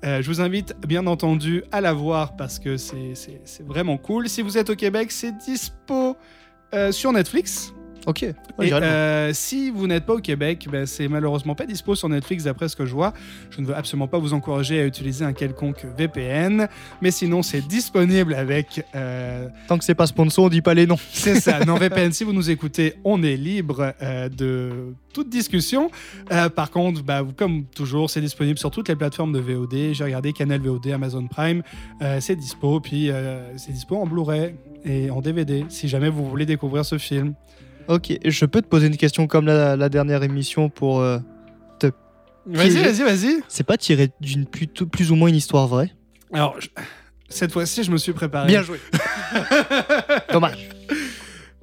Je 0.03 0.25
vous 0.27 0.39
invite 0.39 0.75
bien 0.87 1.05
entendu 1.07 1.63
à 1.73 1.81
la 1.81 1.91
voir 1.91 2.37
parce 2.37 2.57
que 2.57 2.77
c'est- 2.77 3.13
vraiment 3.67 3.97
cool. 3.97 4.29
Si 4.29 4.41
vous 4.41 4.57
êtes 4.57 4.69
au 4.69 4.75
Québec, 4.75 5.11
c'est 5.11 5.35
dispo 5.37 6.15
sur 6.91 7.11
Netflix. 7.11 7.73
Ok. 8.09 8.25
Ouais, 8.57 8.69
Et, 8.69 8.73
euh, 8.73 9.31
si 9.33 9.69
vous 9.69 9.85
n'êtes 9.85 10.03
pas 10.03 10.13
au 10.15 10.19
Québec, 10.19 10.67
ben, 10.71 10.87
c'est 10.87 11.07
malheureusement 11.07 11.53
pas 11.53 11.67
dispo 11.67 11.93
sur 11.93 12.09
Netflix 12.09 12.45
d'après 12.45 12.67
ce 12.67 12.75
que 12.75 12.87
je 12.87 12.91
vois. 12.91 13.13
Je 13.51 13.61
ne 13.61 13.67
veux 13.67 13.75
absolument 13.75 14.07
pas 14.07 14.17
vous 14.17 14.33
encourager 14.33 14.79
à 14.81 14.85
utiliser 14.85 15.23
un 15.23 15.33
quelconque 15.33 15.85
VPN, 15.95 16.67
mais 17.03 17.11
sinon 17.11 17.43
c'est 17.43 17.61
disponible 17.61 18.33
avec. 18.33 18.83
euh, 18.95 19.47
Tant 19.67 19.77
que 19.77 19.83
c'est 19.83 19.93
pas 19.93 20.07
sponsor, 20.07 20.45
on 20.45 20.49
dit 20.49 20.61
pas 20.63 20.73
les 20.73 20.87
noms. 20.87 20.97
c'est 21.11 21.35
ça, 21.39 21.63
NordVPN. 21.63 22.11
si 22.11 22.23
vous 22.23 22.33
nous 22.33 22.49
écoutez, 22.49 22.95
on 23.03 23.21
est 23.21 23.37
libre 23.37 23.93
euh, 24.01 24.27
de 24.27 24.95
toute 25.13 25.29
discussion. 25.29 25.91
Euh, 26.31 26.49
par 26.49 26.71
contre, 26.71 27.03
bah, 27.03 27.23
comme 27.37 27.65
toujours, 27.65 28.09
c'est 28.09 28.21
disponible 28.21 28.57
sur 28.57 28.71
toutes 28.71 28.89
les 28.89 28.95
plateformes 28.95 29.33
de 29.33 29.39
VOD. 29.39 29.93
J'ai 29.93 30.03
regardé 30.03 30.33
Canal 30.33 30.61
VOD, 30.61 30.87
Amazon 30.87 31.27
Prime, 31.27 31.61
c'est 32.19 32.35
dispo. 32.35 32.79
Puis 32.79 33.11
c'est 33.57 33.71
dispo 33.71 33.97
en 33.97 34.07
Blu-ray 34.07 34.55
et 34.83 35.11
en 35.11 35.21
DVD 35.21 35.63
si 35.69 35.87
jamais 35.87 36.09
vous 36.09 36.27
voulez 36.27 36.47
découvrir 36.47 36.85
ce 36.85 36.97
film. 36.97 37.35
Ok, 37.89 38.13
je 38.23 38.45
peux 38.45 38.61
te 38.61 38.67
poser 38.67 38.87
une 38.87 38.95
question 38.97 39.27
comme 39.27 39.45
la, 39.47 39.75
la 39.75 39.89
dernière 39.89 40.23
émission 40.23 40.69
pour. 40.69 41.01
euh, 41.01 41.19
Vas-y, 42.45 42.69
Puis- 42.69 42.79
vas-y, 42.81 43.03
vas-y. 43.03 43.41
C'est 43.47 43.65
pas 43.65 43.77
tiré 43.77 44.09
d'une 44.21 44.45
plutôt 44.45 44.85
plus 44.87 45.11
ou 45.11 45.15
moins 45.15 45.27
une 45.29 45.35
histoire 45.35 45.67
vraie 45.67 45.93
Alors, 46.33 46.55
je- 46.59 46.69
cette 47.27 47.51
fois-ci, 47.51 47.83
je 47.83 47.91
me 47.91 47.97
suis 47.97 48.13
préparé. 48.13 48.47
Bien 48.47 48.63
joué. 48.63 48.79
Dommage. 50.31 50.69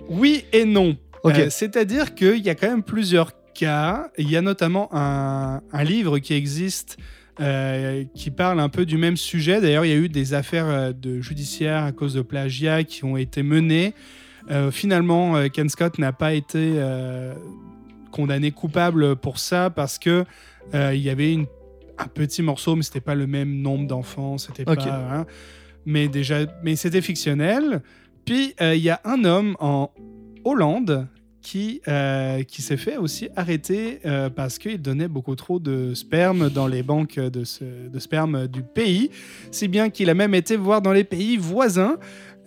Oui 0.08 0.44
et 0.52 0.64
non. 0.64 0.96
Ok. 1.24 1.34
Euh, 1.38 1.46
C'est-à-dire 1.50 2.14
qu'il 2.14 2.38
y 2.44 2.50
a 2.50 2.54
quand 2.54 2.68
même 2.68 2.82
plusieurs 2.84 3.32
cas. 3.54 4.10
Il 4.18 4.30
y 4.30 4.36
a 4.36 4.42
notamment 4.42 4.88
un, 4.92 5.60
un 5.72 5.82
livre 5.84 6.18
qui 6.20 6.34
existe 6.34 6.98
euh, 7.40 8.04
qui 8.14 8.30
parle 8.30 8.60
un 8.60 8.68
peu 8.68 8.86
du 8.86 8.96
même 8.96 9.16
sujet. 9.16 9.60
D'ailleurs, 9.60 9.84
il 9.86 9.88
y 9.88 9.94
a 9.94 9.96
eu 9.98 10.08
des 10.08 10.34
affaires 10.34 10.94
de 10.94 11.20
judiciaires 11.20 11.82
à 11.84 11.90
cause 11.92 12.14
de 12.14 12.22
plagiat 12.22 12.84
qui 12.84 13.02
ont 13.04 13.16
été 13.16 13.42
menées. 13.42 13.92
Euh, 14.50 14.70
finalement, 14.70 15.36
euh, 15.36 15.48
Ken 15.48 15.68
Scott 15.68 15.98
n'a 15.98 16.12
pas 16.12 16.34
été 16.34 16.74
euh, 16.76 17.34
condamné 18.12 18.50
coupable 18.52 19.16
pour 19.16 19.38
ça 19.38 19.70
parce 19.70 19.98
que 19.98 20.24
il 20.72 20.98
y 21.00 21.10
avait 21.10 21.32
une- 21.32 21.46
un 21.98 22.08
petit 22.08 22.42
morceau, 22.42 22.74
mais 22.76 22.82
c'était 22.82 23.00
pas 23.00 23.14
le 23.14 23.26
même 23.26 23.60
nombre 23.62 23.86
d'enfants. 23.86 24.36
C'était 24.38 24.64
pas. 24.64 24.74
hein. 25.20 25.26
mais 25.84 26.08
déjà, 26.08 26.40
mais 26.64 26.74
c'était 26.76 27.00
fictionnel. 27.00 27.80
Puis 28.24 28.54
euh, 28.60 28.74
il 28.74 28.82
y 28.82 28.90
a 28.90 29.00
un 29.04 29.24
homme 29.24 29.56
en 29.60 29.90
Hollande 30.44 31.06
qui, 31.42 31.80
euh, 31.86 32.42
qui 32.42 32.60
s'est 32.60 32.76
fait 32.76 32.96
aussi 32.96 33.28
arrêter 33.36 34.00
euh, 34.04 34.28
parce 34.28 34.58
qu'il 34.58 34.82
donnait 34.82 35.06
beaucoup 35.06 35.36
trop 35.36 35.60
de 35.60 35.94
sperme 35.94 36.50
dans 36.50 36.66
les 36.66 36.82
banques 36.82 37.20
de, 37.20 37.44
ce- 37.44 37.88
de 37.88 37.98
sperme 38.00 38.48
du 38.48 38.62
pays, 38.64 39.10
si 39.52 39.68
bien 39.68 39.88
qu'il 39.88 40.10
a 40.10 40.14
même 40.14 40.34
été 40.34 40.56
voir 40.56 40.82
dans 40.82 40.92
les 40.92 41.04
pays 41.04 41.36
voisins. 41.36 41.98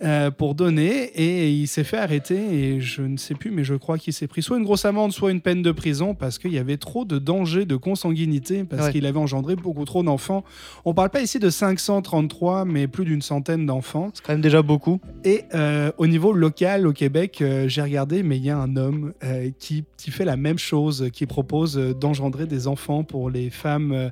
Euh, 0.02 0.30
pour 0.30 0.54
donner 0.54 1.04
et 1.14 1.50
il 1.50 1.66
s'est 1.66 1.84
fait 1.84 1.98
arrêter 1.98 2.36
et 2.36 2.80
je 2.80 3.02
ne 3.02 3.16
sais 3.18 3.34
plus, 3.34 3.50
mais 3.50 3.64
je 3.64 3.74
crois 3.74 3.98
qu'il 3.98 4.12
s'est 4.14 4.26
pris 4.26 4.42
soit 4.42 4.56
une 4.56 4.64
grosse 4.64 4.84
amende, 4.86 5.12
soit 5.12 5.30
une 5.30 5.40
peine 5.42 5.62
de 5.62 5.72
prison 5.72 6.14
parce 6.14 6.38
qu'il 6.38 6.52
y 6.52 6.58
avait 6.58 6.78
trop 6.78 7.04
de 7.04 7.18
danger 7.18 7.66
de 7.66 7.76
consanguinité 7.76 8.64
parce 8.64 8.86
Ouais. 8.86 8.92
qu'il 8.92 9.04
avait 9.06 9.18
engendré 9.18 9.56
beaucoup 9.56 9.84
trop 9.84 10.02
d'enfants. 10.02 10.42
On 10.86 10.94
parle 10.94 11.10
pas 11.10 11.20
ici 11.20 11.38
de 11.38 11.50
533, 11.50 12.64
mais 12.64 12.86
plus 12.86 13.04
d'une 13.04 13.20
centaine 13.22 13.66
d'enfants. 13.66 14.10
C'est 14.14 14.24
quand 14.24 14.32
même 14.32 14.40
déjà 14.40 14.62
beaucoup. 14.62 15.00
Et 15.24 15.42
euh, 15.54 15.92
au 15.98 16.06
niveau 16.06 16.32
local, 16.32 16.86
au 16.86 16.92
Québec, 16.92 17.42
euh, 17.42 17.68
j'ai 17.68 17.82
regardé, 17.82 18.22
mais 18.22 18.36
il 18.38 18.44
y 18.44 18.50
a 18.50 18.56
un 18.58 18.76
homme 18.76 19.12
qui, 19.58 19.84
qui 19.98 20.10
fait 20.10 20.24
la 20.24 20.36
même 20.36 20.58
chose, 20.58 21.08
qui 21.12 21.26
propose 21.26 21.76
d'engendrer 21.76 22.46
des 22.46 22.66
enfants 22.68 23.04
pour 23.04 23.28
les 23.30 23.50
femmes 23.50 24.10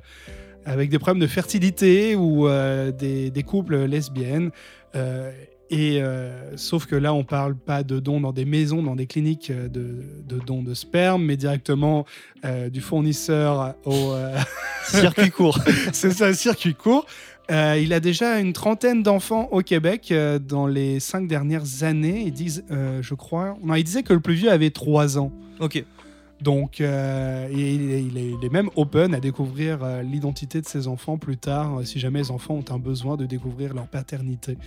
avec 0.65 0.89
des 0.89 0.99
problèmes 0.99 1.21
de 1.21 1.27
fertilité 1.27 2.15
ou 2.15 2.47
euh, 2.47 2.91
des, 2.91 3.31
des 3.31 3.43
couples 3.43 3.85
lesbiennes. 3.85 4.51
Euh, 4.95 5.31
et 5.69 6.01
euh, 6.01 6.55
sauf 6.57 6.85
que 6.85 6.95
là, 6.95 7.13
on 7.13 7.23
parle 7.23 7.55
pas 7.55 7.83
de 7.83 7.99
dons 7.99 8.19
dans 8.21 8.31
des 8.33 8.45
maisons, 8.45 8.81
dans 8.81 8.95
des 8.95 9.05
cliniques 9.05 9.49
euh, 9.51 9.67
de, 9.67 10.03
de 10.27 10.39
dons 10.45 10.63
de 10.63 10.73
sperme, 10.73 11.23
mais 11.25 11.37
directement 11.37 12.05
euh, 12.45 12.69
du 12.69 12.81
fournisseur 12.81 13.75
au, 13.85 14.13
euh, 14.13 14.35
Circuit 14.85 15.29
court. 15.29 15.59
c'est 15.93 16.21
un 16.23 16.33
circuit 16.33 16.73
court. 16.75 17.05
Il 17.51 17.93
a 17.93 17.99
déjà 17.99 18.39
une 18.39 18.53
trentaine 18.53 19.01
d'enfants 19.01 19.47
au 19.51 19.61
Québec 19.61 20.13
dans 20.47 20.67
les 20.67 20.99
cinq 20.99 21.27
dernières 21.27 21.81
années. 21.83 22.21
Ils 22.27 22.31
disent, 22.31 22.63
je 22.69 23.13
crois, 23.15 23.57
non, 23.63 23.73
il 23.73 23.83
disait 23.83 24.03
que 24.03 24.13
le 24.13 24.19
plus 24.19 24.35
vieux 24.35 24.51
avait 24.51 24.69
trois 24.69 25.17
ans. 25.17 25.31
ok. 25.59 25.83
Donc, 26.41 26.79
euh, 26.79 27.49
il, 27.51 27.59
est, 27.59 28.01
il 28.03 28.17
est- 28.17 28.31
il 28.39 28.45
est 28.45 28.49
même 28.49 28.69
open 28.77 29.13
à 29.13 29.19
découvrir 29.19 29.79
euh, 29.83 30.03
l'identité 30.03 30.61
de 30.61 30.65
ses 30.67 30.87
enfants 30.87 31.17
plus 31.17 31.35
tard, 31.35 31.81
si 31.83 31.99
jamais 31.99 32.19
les 32.19 32.31
enfants 32.31 32.53
ont 32.53 32.73
un 32.73 32.79
besoin 32.79 33.17
de 33.17 33.25
découvrir 33.25 33.73
leur 33.73 33.87
paternité. 33.87 34.57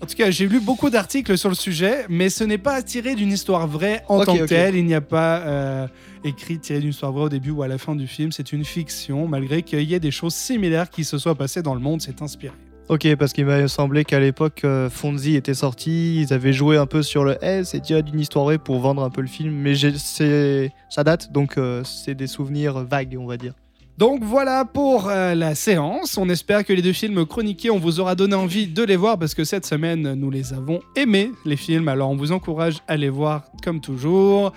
En 0.00 0.06
tout 0.06 0.14
cas, 0.14 0.30
j'ai 0.30 0.46
lu 0.46 0.60
beaucoup 0.60 0.90
d'articles 0.90 1.36
sur 1.36 1.48
le 1.48 1.56
sujet, 1.56 2.06
mais 2.08 2.30
ce 2.30 2.44
n'est 2.44 2.58
pas 2.58 2.82
tiré 2.82 3.16
d'une 3.16 3.32
histoire 3.32 3.66
vraie 3.66 4.04
en 4.08 4.24
tant 4.24 4.36
que 4.36 4.44
telle. 4.44 4.76
Il 4.76 4.86
n'y 4.86 4.94
a 4.94 5.00
pas 5.00 5.38
euh, 5.38 5.88
écrit 6.22 6.58
tiré 6.60 6.78
d'une 6.78 6.90
histoire 6.90 7.10
vraie 7.10 7.24
au 7.24 7.28
début 7.28 7.50
ou 7.50 7.62
à 7.62 7.68
la 7.68 7.78
fin 7.78 7.96
du 7.96 8.06
film. 8.06 8.30
C'est 8.30 8.52
une 8.52 8.64
fiction, 8.64 9.26
malgré 9.26 9.62
qu'il 9.62 9.82
y 9.82 9.94
ait 9.94 10.00
des 10.00 10.12
choses 10.12 10.34
similaires 10.34 10.88
qui 10.88 11.02
se 11.02 11.18
soient 11.18 11.34
passées 11.34 11.62
dans 11.62 11.74
le 11.74 11.80
monde. 11.80 12.00
C'est 12.00 12.22
inspiré. 12.22 12.54
Ok, 12.88 13.12
parce 13.16 13.32
qu'il 13.32 13.44
m'a 13.44 13.66
semblé 13.66 14.04
qu'à 14.04 14.20
l'époque, 14.20 14.62
euh, 14.64 14.88
Fonzie 14.88 15.34
était 15.34 15.52
sorti, 15.52 16.22
ils 16.22 16.32
avaient 16.32 16.54
joué 16.54 16.78
un 16.78 16.86
peu 16.86 17.02
sur 17.02 17.22
le 17.22 17.36
Eh, 17.42 17.62
c'est 17.64 17.80
tiré 17.80 18.02
d'une 18.02 18.20
histoire 18.20 18.46
vraie 18.46 18.56
pour 18.56 18.78
vendre 18.78 19.02
un 19.02 19.10
peu 19.10 19.20
le 19.20 19.26
film, 19.26 19.52
mais 19.52 19.74
ça 19.74 21.04
date, 21.04 21.30
donc 21.30 21.58
euh, 21.58 21.82
c'est 21.84 22.14
des 22.14 22.26
souvenirs 22.26 22.84
vagues, 22.84 23.18
on 23.20 23.26
va 23.26 23.36
dire. 23.36 23.52
Donc 23.98 24.22
voilà 24.22 24.64
pour 24.64 25.08
euh, 25.08 25.34
la 25.34 25.56
séance. 25.56 26.16
On 26.18 26.28
espère 26.28 26.64
que 26.64 26.72
les 26.72 26.82
deux 26.82 26.92
films 26.92 27.26
chroniqués, 27.26 27.68
on 27.68 27.80
vous 27.80 27.98
aura 27.98 28.14
donné 28.14 28.36
envie 28.36 28.68
de 28.68 28.84
les 28.84 28.94
voir 28.94 29.18
parce 29.18 29.34
que 29.34 29.42
cette 29.42 29.66
semaine, 29.66 30.14
nous 30.14 30.30
les 30.30 30.52
avons 30.52 30.78
aimés, 30.94 31.32
les 31.44 31.56
films. 31.56 31.88
Alors 31.88 32.08
on 32.08 32.16
vous 32.16 32.30
encourage 32.30 32.76
à 32.86 32.96
les 32.96 33.08
voir 33.08 33.46
comme 33.64 33.80
toujours. 33.80 34.52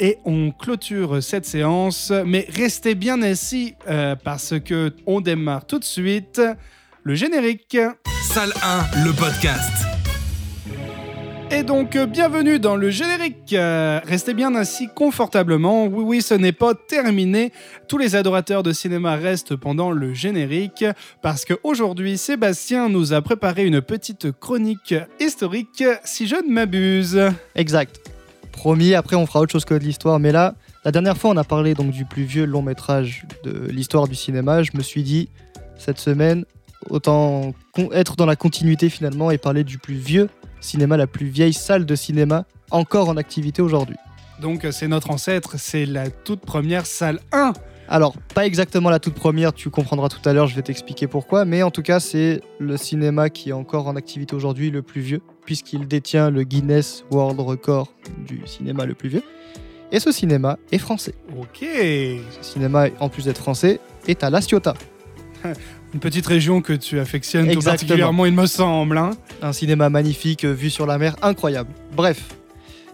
Et 0.00 0.16
on 0.24 0.50
clôture 0.50 1.22
cette 1.22 1.44
séance. 1.44 2.10
Mais 2.24 2.46
restez 2.48 2.94
bien 2.94 3.20
assis 3.20 3.74
euh, 3.86 4.16
parce 4.16 4.58
que 4.58 4.94
on 5.06 5.20
démarre 5.20 5.66
tout 5.66 5.78
de 5.78 5.84
suite 5.84 6.40
le 7.02 7.14
générique. 7.14 7.76
Salle 8.22 8.54
1, 8.62 9.04
le 9.04 9.12
podcast. 9.12 9.89
Et 11.52 11.64
donc, 11.64 11.96
euh, 11.96 12.06
bienvenue 12.06 12.60
dans 12.60 12.76
le 12.76 12.90
générique. 12.90 13.54
Euh, 13.54 13.98
restez 14.04 14.34
bien 14.34 14.54
assis 14.54 14.88
confortablement. 14.94 15.86
Oui, 15.86 16.04
oui, 16.06 16.22
ce 16.22 16.34
n'est 16.34 16.52
pas 16.52 16.74
terminé. 16.74 17.52
Tous 17.88 17.98
les 17.98 18.14
adorateurs 18.14 18.62
de 18.62 18.72
cinéma 18.72 19.16
restent 19.16 19.56
pendant 19.56 19.90
le 19.90 20.14
générique 20.14 20.84
parce 21.22 21.44
qu'aujourd'hui, 21.44 22.18
Sébastien 22.18 22.88
nous 22.88 23.12
a 23.12 23.20
préparé 23.20 23.66
une 23.66 23.80
petite 23.80 24.30
chronique 24.30 24.94
historique, 25.18 25.82
si 26.04 26.28
je 26.28 26.36
ne 26.36 26.52
m'abuse. 26.52 27.20
Exact. 27.56 27.98
Promis, 28.52 28.94
après 28.94 29.16
on 29.16 29.26
fera 29.26 29.40
autre 29.40 29.52
chose 29.52 29.64
que 29.64 29.74
de 29.74 29.82
l'histoire, 29.82 30.20
mais 30.20 30.30
là, 30.30 30.54
la 30.84 30.92
dernière 30.92 31.16
fois 31.16 31.30
on 31.30 31.36
a 31.36 31.44
parlé 31.44 31.74
donc 31.74 31.90
du 31.90 32.04
plus 32.04 32.24
vieux 32.24 32.44
long 32.44 32.62
métrage 32.62 33.24
de 33.42 33.66
l'histoire 33.70 34.06
du 34.06 34.14
cinéma, 34.14 34.62
je 34.62 34.70
me 34.74 34.82
suis 34.82 35.02
dit, 35.02 35.28
cette 35.78 35.98
semaine, 35.98 36.44
autant 36.88 37.54
être 37.92 38.16
dans 38.16 38.26
la 38.26 38.36
continuité 38.36 38.88
finalement 38.88 39.30
et 39.30 39.38
parler 39.38 39.64
du 39.64 39.78
plus 39.78 39.94
vieux 39.94 40.28
cinéma, 40.60 40.96
la 40.96 41.06
plus 41.06 41.26
vieille 41.26 41.52
salle 41.52 41.86
de 41.86 41.94
cinéma 41.94 42.44
encore 42.70 43.08
en 43.08 43.16
activité 43.16 43.62
aujourd'hui. 43.62 43.96
Donc, 44.40 44.64
euh, 44.64 44.72
c'est 44.72 44.88
notre 44.88 45.10
ancêtre, 45.10 45.58
c'est 45.58 45.86
la 45.86 46.08
toute 46.10 46.40
première 46.40 46.86
salle 46.86 47.20
1. 47.32 47.52
Alors, 47.88 48.14
pas 48.34 48.46
exactement 48.46 48.88
la 48.88 49.00
toute 49.00 49.14
première, 49.14 49.52
tu 49.52 49.68
comprendras 49.68 50.08
tout 50.08 50.26
à 50.28 50.32
l'heure, 50.32 50.46
je 50.46 50.54
vais 50.54 50.62
t'expliquer 50.62 51.08
pourquoi, 51.08 51.44
mais 51.44 51.64
en 51.64 51.72
tout 51.72 51.82
cas, 51.82 51.98
c'est 51.98 52.40
le 52.60 52.76
cinéma 52.76 53.30
qui 53.30 53.50
est 53.50 53.52
encore 53.52 53.88
en 53.88 53.96
activité 53.96 54.36
aujourd'hui 54.36 54.70
le 54.70 54.82
plus 54.82 55.00
vieux, 55.00 55.20
puisqu'il 55.44 55.88
détient 55.88 56.30
le 56.30 56.44
Guinness 56.44 57.04
World 57.10 57.40
Record 57.40 57.92
du 58.26 58.42
cinéma 58.46 58.86
le 58.86 58.94
plus 58.94 59.08
vieux. 59.08 59.24
Et 59.90 59.98
ce 59.98 60.12
cinéma 60.12 60.56
est 60.70 60.78
français. 60.78 61.14
Ok. 61.36 61.58
Ce 61.62 62.42
cinéma, 62.42 62.86
en 63.00 63.08
plus 63.08 63.24
d'être 63.24 63.38
français, 63.38 63.80
est 64.06 64.22
à 64.22 64.30
La 64.30 64.40
Ciotat, 64.40 64.74
Une 65.92 66.00
petite 66.00 66.26
région 66.26 66.60
que 66.62 66.72
tu 66.72 67.00
affectionnes 67.00 67.50
tout 67.52 67.60
particulièrement, 67.60 68.24
il 68.26 68.32
me 68.32 68.46
semble. 68.46 68.96
hein. 68.98 69.10
un 69.42 69.52
cinéma 69.52 69.90
magnifique, 69.90 70.44
euh, 70.44 70.52
vue 70.52 70.70
sur 70.70 70.86
la 70.86 70.98
mer, 70.98 71.16
incroyable. 71.22 71.70
Bref. 71.96 72.22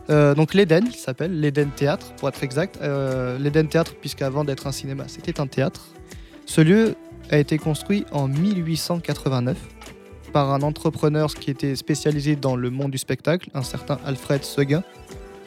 Euh, 0.09 0.35
donc 0.35 0.55
l'Éden, 0.55 0.85
il 0.87 0.95
s'appelle 0.95 1.39
l'Éden 1.41 1.69
Théâtre, 1.75 2.13
pour 2.17 2.29
être 2.29 2.43
exact. 2.43 2.79
Euh, 2.81 3.39
L'Éden 3.39 3.67
Théâtre, 3.67 3.95
puisqu'avant 4.01 4.45
d'être 4.45 4.67
un 4.67 4.73
cinéma, 4.73 5.05
c'était 5.09 5.41
un 5.41 5.47
théâtre. 5.47 5.89
Ce 6.47 6.61
lieu 6.61 6.95
a 7.31 7.39
été 7.39 7.59
construit 7.59 8.07
en 8.13 8.29
1889 8.29 9.57
par 10.33 10.53
un 10.53 10.63
entrepreneur 10.63 11.35
qui 11.35 11.51
était 11.51 11.75
spécialisé 11.77 12.37
dans 12.37 12.57
le 12.57 12.71
monde 12.71 12.93
du 12.93 12.99
spectacle, 12.99 13.51
un 13.53 13.63
certain 13.63 13.99
Alfred 14.07 14.45
Seguin. 14.45 14.83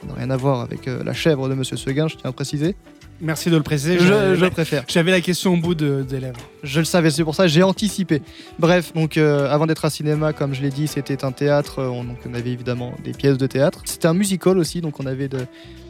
Ça 0.02 0.08
n'a 0.08 0.14
rien 0.16 0.30
à 0.30 0.38
voir 0.38 0.60
avec 0.62 0.88
euh, 0.88 1.04
la 1.04 1.14
chèvre 1.14 1.48
de 1.50 1.54
Monsieur 1.54 1.78
Seguin, 1.78 2.08
je 2.08 2.16
tiens 2.18 2.30
à 2.30 2.34
préciser. 2.34 2.76
Merci 3.22 3.50
de 3.50 3.58
le 3.58 3.64
préciser. 3.64 4.00
Je, 4.00 4.36
je 4.36 4.46
préfère. 4.46 4.84
J'avais 4.88 5.12
la 5.12 5.20
question 5.22 5.54
au 5.54 5.58
bout 5.58 5.76
de- 5.76 6.04
des 6.08 6.20
lèvres. 6.20 6.40
Je 6.64 6.80
le 6.80 6.86
savais, 6.86 7.10
c'est 7.12 7.24
pour 7.24 7.36
ça 7.36 7.44
que 7.44 7.50
j'ai 7.50 7.64
anticipé. 7.64 8.22
Bref, 8.60 8.94
donc 8.94 9.18
euh, 9.18 9.50
avant 9.50 9.66
d'être 9.68 9.84
un 9.84 9.90
cinéma, 9.90 10.32
comme 10.32 10.54
je 10.54 10.62
l'ai 10.62 10.70
dit, 10.70 10.88
c'était 10.88 11.26
un 11.26 11.32
théâtre. 11.34 11.80
euh, 11.80 11.88
On, 11.90 12.04
donc 12.06 12.18
on 12.30 12.34
avait 12.34 12.52
évidemment 12.52 12.94
des 13.04 13.12
pièces 13.12 13.38
de 13.38 13.46
théâtre. 13.48 13.82
C'était 13.86 14.08
un 14.08 14.14
musical 14.14 14.58
aussi, 14.58 14.80
donc 14.80 15.00
on 15.02 15.06
avait 15.06 15.28
de, 15.28 15.40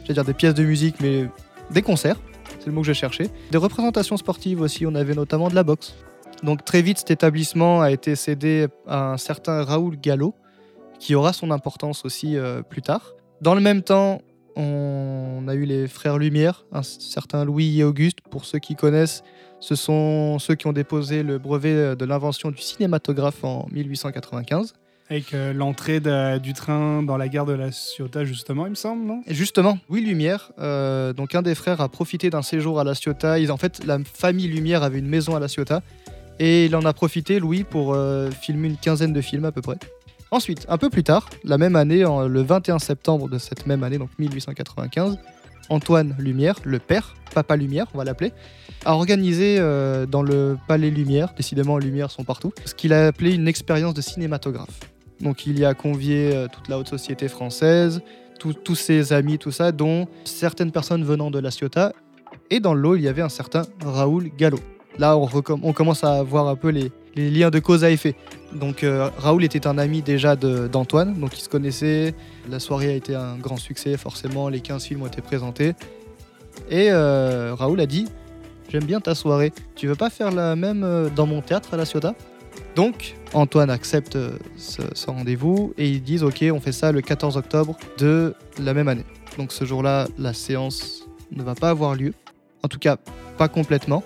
dire 0.08 0.24
des 0.24 0.34
pièces 0.34 0.54
de 0.54 0.64
musique, 0.64 0.96
mais 1.00 1.26
des 1.70 1.82
concerts. 1.82 2.16
C'est 2.58 2.66
le 2.66 2.72
mot 2.72 2.80
que 2.80 2.88
j'ai 2.88 2.94
cherché. 2.94 3.28
Des 3.52 3.58
représentations 3.58 4.16
sportives 4.16 4.60
aussi. 4.60 4.84
On 4.86 4.94
avait 4.96 5.14
notamment 5.14 5.48
de 5.48 5.54
la 5.54 5.62
boxe. 5.62 5.94
Donc 6.42 6.64
très 6.64 6.82
vite, 6.82 6.98
cet 6.98 7.12
établissement 7.12 7.80
a 7.80 7.92
été 7.92 8.16
cédé 8.16 8.66
à 8.88 9.12
un 9.12 9.16
certain 9.18 9.62
Raoul 9.62 9.96
Gallo, 10.00 10.34
qui 10.98 11.14
aura 11.14 11.32
son 11.32 11.52
importance 11.52 12.04
aussi 12.04 12.36
euh, 12.36 12.62
plus 12.62 12.82
tard. 12.82 13.12
Dans 13.40 13.54
le 13.54 13.60
même 13.60 13.82
temps, 13.82 14.20
on 14.56 15.44
a 15.48 15.54
eu 15.54 15.64
les 15.64 15.88
frères 15.88 16.18
Lumière, 16.18 16.64
un 16.72 16.82
certain 16.82 17.44
Louis 17.44 17.80
et 17.80 17.84
Auguste, 17.84 18.18
pour 18.30 18.44
ceux 18.44 18.58
qui 18.58 18.76
connaissent. 18.76 19.22
Ce 19.60 19.74
sont 19.74 20.38
ceux 20.38 20.54
qui 20.54 20.66
ont 20.66 20.72
déposé 20.72 21.22
le 21.22 21.38
brevet 21.38 21.96
de 21.96 22.04
l'invention 22.04 22.50
du 22.50 22.60
cinématographe 22.62 23.44
en 23.44 23.66
1895. 23.72 24.74
Avec 25.10 25.34
euh, 25.34 25.52
l'entrée 25.52 26.00
du 26.38 26.52
train 26.52 27.02
dans 27.02 27.16
la 27.16 27.28
gare 27.28 27.44
de 27.44 27.52
la 27.52 27.72
Ciotat, 27.72 28.24
justement, 28.24 28.66
il 28.66 28.70
me 28.70 28.74
semble, 28.76 29.04
non? 29.04 29.22
Et 29.26 29.34
justement, 29.34 29.76
Louis 29.88 30.02
Lumière, 30.02 30.52
euh, 30.60 31.12
donc 31.12 31.34
un 31.34 31.42
des 31.42 31.56
frères, 31.56 31.80
a 31.80 31.88
profité 31.88 32.30
d'un 32.30 32.42
séjour 32.42 32.78
à 32.78 32.84
La 32.84 32.94
Ciotat. 32.94 33.40
Ils, 33.40 33.50
en 33.50 33.56
fait, 33.56 33.84
la 33.84 33.98
famille 34.04 34.46
Lumière 34.46 34.84
avait 34.84 35.00
une 35.00 35.08
maison 35.08 35.34
à 35.34 35.40
La 35.40 35.48
Ciotat. 35.48 35.82
Et 36.38 36.66
il 36.66 36.76
en 36.76 36.84
a 36.84 36.92
profité, 36.92 37.40
Louis, 37.40 37.64
pour 37.64 37.92
euh, 37.92 38.30
filmer 38.30 38.68
une 38.68 38.76
quinzaine 38.76 39.12
de 39.12 39.20
films 39.20 39.44
à 39.44 39.52
peu 39.52 39.60
près. 39.60 39.78
Ensuite, 40.30 40.64
un 40.68 40.78
peu 40.78 40.90
plus 40.90 41.02
tard, 41.02 41.28
la 41.44 41.58
même 41.58 41.74
année, 41.76 42.04
le 42.04 42.42
21 42.42 42.78
septembre 42.78 43.28
de 43.28 43.38
cette 43.38 43.66
même 43.66 43.82
année, 43.82 43.98
donc 43.98 44.10
1895, 44.18 45.18
Antoine 45.70 46.14
Lumière, 46.18 46.56
le 46.64 46.78
père, 46.78 47.14
Papa 47.34 47.56
Lumière, 47.56 47.86
on 47.94 47.98
va 47.98 48.04
l'appeler, 48.04 48.32
a 48.84 48.94
organisé 48.94 49.56
euh, 49.58 50.06
dans 50.06 50.22
le 50.22 50.56
Palais 50.68 50.90
Lumière, 50.90 51.32
décidément 51.36 51.78
Lumière 51.78 52.10
sont 52.10 52.24
partout, 52.24 52.52
ce 52.64 52.74
qu'il 52.74 52.92
a 52.92 53.08
appelé 53.08 53.34
une 53.34 53.48
expérience 53.48 53.94
de 53.94 54.00
cinématographe. 54.00 54.80
Donc 55.20 55.46
il 55.46 55.58
y 55.58 55.64
a 55.64 55.74
convié 55.74 56.34
euh, 56.34 56.46
toute 56.52 56.68
la 56.68 56.78
haute 56.78 56.88
société 56.88 57.28
française, 57.28 58.00
tous- 58.38 58.74
ses 58.74 59.12
amis, 59.12 59.36
tout 59.38 59.50
ça, 59.52 59.70
dont 59.70 60.06
certaines 60.24 60.72
personnes 60.72 61.04
venant 61.04 61.30
de 61.30 61.38
la 61.38 61.50
Ciotat. 61.50 61.92
Et 62.50 62.58
dans 62.58 62.72
le 62.74 62.80
lot, 62.80 62.96
il 62.96 63.02
y 63.02 63.08
avait 63.08 63.20
un 63.22 63.28
certain 63.28 63.62
Raoul 63.84 64.30
Gallo. 64.38 64.58
Là, 64.98 65.16
on 65.16 65.72
commence 65.72 66.02
à 66.04 66.22
voir 66.22 66.48
un 66.48 66.56
peu 66.56 66.70
les, 66.70 66.90
les 67.14 67.30
liens 67.30 67.50
de 67.50 67.58
cause 67.58 67.84
à 67.84 67.90
effet. 67.90 68.14
Donc 68.52 68.82
euh, 68.82 69.08
Raoul 69.18 69.44
était 69.44 69.66
un 69.66 69.78
ami 69.78 70.02
déjà 70.02 70.36
d'Antoine, 70.36 71.18
donc 71.18 71.38
ils 71.38 71.42
se 71.42 71.48
connaissaient. 71.48 72.14
La 72.48 72.58
soirée 72.58 72.90
a 72.90 72.94
été 72.94 73.14
un 73.14 73.36
grand 73.36 73.56
succès, 73.56 73.96
forcément, 73.96 74.48
les 74.48 74.60
15 74.60 74.84
films 74.84 75.02
ont 75.02 75.06
été 75.06 75.22
présentés. 75.22 75.74
Et 76.68 76.90
euh, 76.90 77.54
Raoul 77.54 77.80
a 77.80 77.86
dit 77.86 78.06
J'aime 78.68 78.84
bien 78.84 79.00
ta 79.00 79.14
soirée, 79.14 79.52
tu 79.74 79.88
veux 79.88 79.96
pas 79.96 80.10
faire 80.10 80.30
la 80.30 80.56
même 80.56 80.84
euh, 80.84 81.08
dans 81.14 81.26
mon 81.26 81.42
théâtre 81.42 81.74
à 81.74 81.76
la 81.76 81.84
Ciotat? 81.84 82.14
Donc 82.76 83.16
Antoine 83.32 83.70
accepte 83.70 84.16
ce, 84.56 84.82
ce 84.92 85.10
rendez-vous 85.10 85.74
et 85.78 85.88
ils 85.88 86.02
disent 86.02 86.22
Ok, 86.22 86.44
on 86.52 86.60
fait 86.60 86.72
ça 86.72 86.92
le 86.92 87.00
14 87.00 87.36
octobre 87.36 87.76
de 87.98 88.34
la 88.62 88.74
même 88.74 88.88
année. 88.88 89.04
Donc 89.38 89.52
ce 89.52 89.64
jour-là, 89.64 90.08
la 90.18 90.32
séance 90.32 91.06
ne 91.30 91.42
va 91.42 91.54
pas 91.54 91.70
avoir 91.70 91.94
lieu, 91.94 92.14
en 92.62 92.68
tout 92.68 92.78
cas 92.78 92.96
pas 93.38 93.48
complètement, 93.48 94.02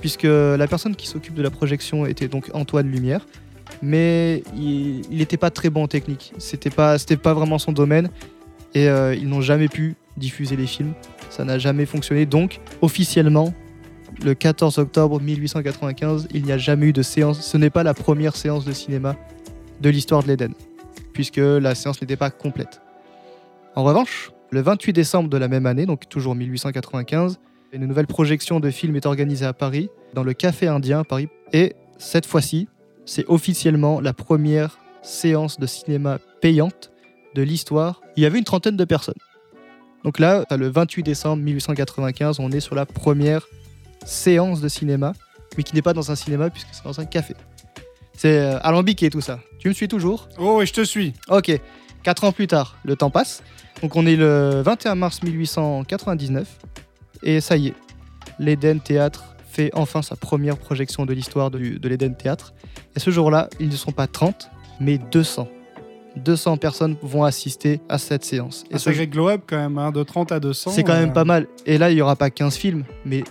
puisque 0.00 0.24
la 0.24 0.66
personne 0.66 0.96
qui 0.96 1.06
s'occupe 1.06 1.34
de 1.34 1.42
la 1.42 1.50
projection 1.50 2.06
était 2.06 2.28
donc 2.28 2.50
Antoine 2.54 2.90
Lumière. 2.90 3.26
mais 3.82 4.42
il 4.56 5.02
n'était 5.10 5.36
pas 5.36 5.50
très 5.50 5.70
bon 5.70 5.84
en 5.84 5.88
technique. 5.88 6.32
C'était 6.38 6.70
pas, 6.70 6.98
c'était 6.98 7.16
pas 7.16 7.34
vraiment 7.34 7.58
son 7.58 7.72
domaine 7.72 8.10
et 8.74 8.88
euh, 8.88 9.14
ils 9.14 9.28
n'ont 9.28 9.40
jamais 9.40 9.68
pu 9.68 9.96
diffuser 10.16 10.56
les 10.56 10.66
films. 10.66 10.92
Ça 11.28 11.44
n'a 11.44 11.58
jamais 11.58 11.86
fonctionné. 11.86 12.26
Donc, 12.26 12.60
officiellement, 12.82 13.54
le 14.24 14.34
14 14.34 14.78
octobre 14.78 15.20
1895, 15.20 16.28
il 16.34 16.44
n'y 16.44 16.52
a 16.52 16.58
jamais 16.58 16.86
eu 16.86 16.92
de 16.92 17.02
séance. 17.02 17.40
Ce 17.40 17.56
n'est 17.56 17.70
pas 17.70 17.82
la 17.82 17.94
première 17.94 18.36
séance 18.36 18.64
de 18.64 18.72
cinéma 18.72 19.16
de 19.80 19.88
l'histoire 19.88 20.22
de 20.22 20.28
l'Éden, 20.28 20.52
puisque 21.12 21.38
la 21.38 21.74
séance 21.74 22.00
n'était 22.00 22.16
pas 22.16 22.30
complète. 22.30 22.80
En 23.76 23.84
revanche, 23.84 24.30
le 24.50 24.60
28 24.60 24.92
décembre 24.92 25.28
de 25.30 25.38
la 25.38 25.48
même 25.48 25.66
année, 25.66 25.86
donc 25.86 26.08
toujours 26.08 26.34
1895, 26.34 27.38
une 27.72 27.86
nouvelle 27.86 28.06
projection 28.06 28.60
de 28.60 28.70
film 28.70 28.96
est 28.96 29.06
organisée 29.06 29.46
à 29.46 29.52
Paris, 29.52 29.90
dans 30.14 30.24
le 30.24 30.32
Café 30.32 30.66
Indien 30.66 31.00
à 31.00 31.04
Paris. 31.04 31.28
Et 31.52 31.74
cette 31.98 32.26
fois-ci, 32.26 32.68
c'est 33.04 33.24
officiellement 33.28 34.00
la 34.00 34.12
première 34.12 34.78
séance 35.02 35.58
de 35.58 35.66
cinéma 35.66 36.18
payante 36.40 36.90
de 37.34 37.42
l'histoire. 37.42 38.00
Il 38.16 38.22
y 38.22 38.26
avait 38.26 38.38
une 38.38 38.44
trentaine 38.44 38.76
de 38.76 38.84
personnes. 38.84 39.14
Donc 40.04 40.18
là, 40.18 40.44
le 40.50 40.68
28 40.68 41.02
décembre 41.02 41.42
1895, 41.42 42.40
on 42.40 42.50
est 42.50 42.60
sur 42.60 42.74
la 42.74 42.86
première 42.86 43.46
séance 44.04 44.60
de 44.60 44.68
cinéma, 44.68 45.12
mais 45.56 45.62
qui 45.62 45.74
n'est 45.74 45.82
pas 45.82 45.92
dans 45.92 46.10
un 46.10 46.16
cinéma 46.16 46.50
puisque 46.50 46.68
c'est 46.72 46.84
dans 46.84 47.00
un 47.00 47.04
café. 47.04 47.34
C'est 48.16 48.38
euh, 48.38 48.58
alambiqué 48.62 49.10
tout 49.10 49.20
ça. 49.20 49.40
Tu 49.58 49.68
me 49.68 49.72
suis 49.72 49.88
toujours? 49.88 50.28
Oh, 50.38 50.56
oui, 50.58 50.66
je 50.66 50.72
te 50.72 50.84
suis. 50.84 51.14
Ok. 51.28 51.52
Quatre 52.02 52.24
ans 52.24 52.32
plus 52.32 52.46
tard, 52.46 52.76
le 52.84 52.96
temps 52.96 53.10
passe. 53.10 53.42
Donc 53.82 53.94
on 53.96 54.06
est 54.06 54.16
le 54.16 54.62
21 54.62 54.94
mars 54.94 55.22
1899. 55.22 56.46
Et 57.22 57.40
ça 57.40 57.56
y 57.56 57.68
est, 57.68 57.74
l'Eden 58.38 58.80
Théâtre 58.80 59.36
fait 59.48 59.70
enfin 59.74 60.02
sa 60.02 60.16
première 60.16 60.56
projection 60.56 61.06
de 61.06 61.12
l'histoire 61.12 61.50
de, 61.50 61.58
de 61.58 61.88
l'Eden 61.88 62.16
Théâtre. 62.16 62.54
Et 62.96 63.00
ce 63.00 63.10
jour-là, 63.10 63.48
ils 63.58 63.68
ne 63.68 63.76
sont 63.76 63.92
pas 63.92 64.06
30, 64.06 64.50
mais 64.80 64.98
200. 64.98 65.48
200 66.16 66.56
personnes 66.56 66.96
vont 67.02 67.24
assister 67.24 67.80
à 67.88 67.98
cette 67.98 68.24
séance. 68.24 68.64
Et 68.70 68.78
c'est 68.78 69.06
glow 69.06 69.28
up 69.28 69.42
quand 69.46 69.56
même, 69.56 69.78
hein, 69.78 69.92
de 69.92 70.02
30 70.02 70.32
à 70.32 70.40
200. 70.40 70.70
C'est 70.72 70.82
quand 70.82 70.98
même 70.98 71.12
pas 71.12 71.24
mal. 71.24 71.46
Et 71.66 71.78
là, 71.78 71.90
il 71.90 71.94
n'y 71.94 72.02
aura 72.02 72.16
pas 72.16 72.30
15 72.30 72.56
films, 72.56 72.84
mais 73.04 73.22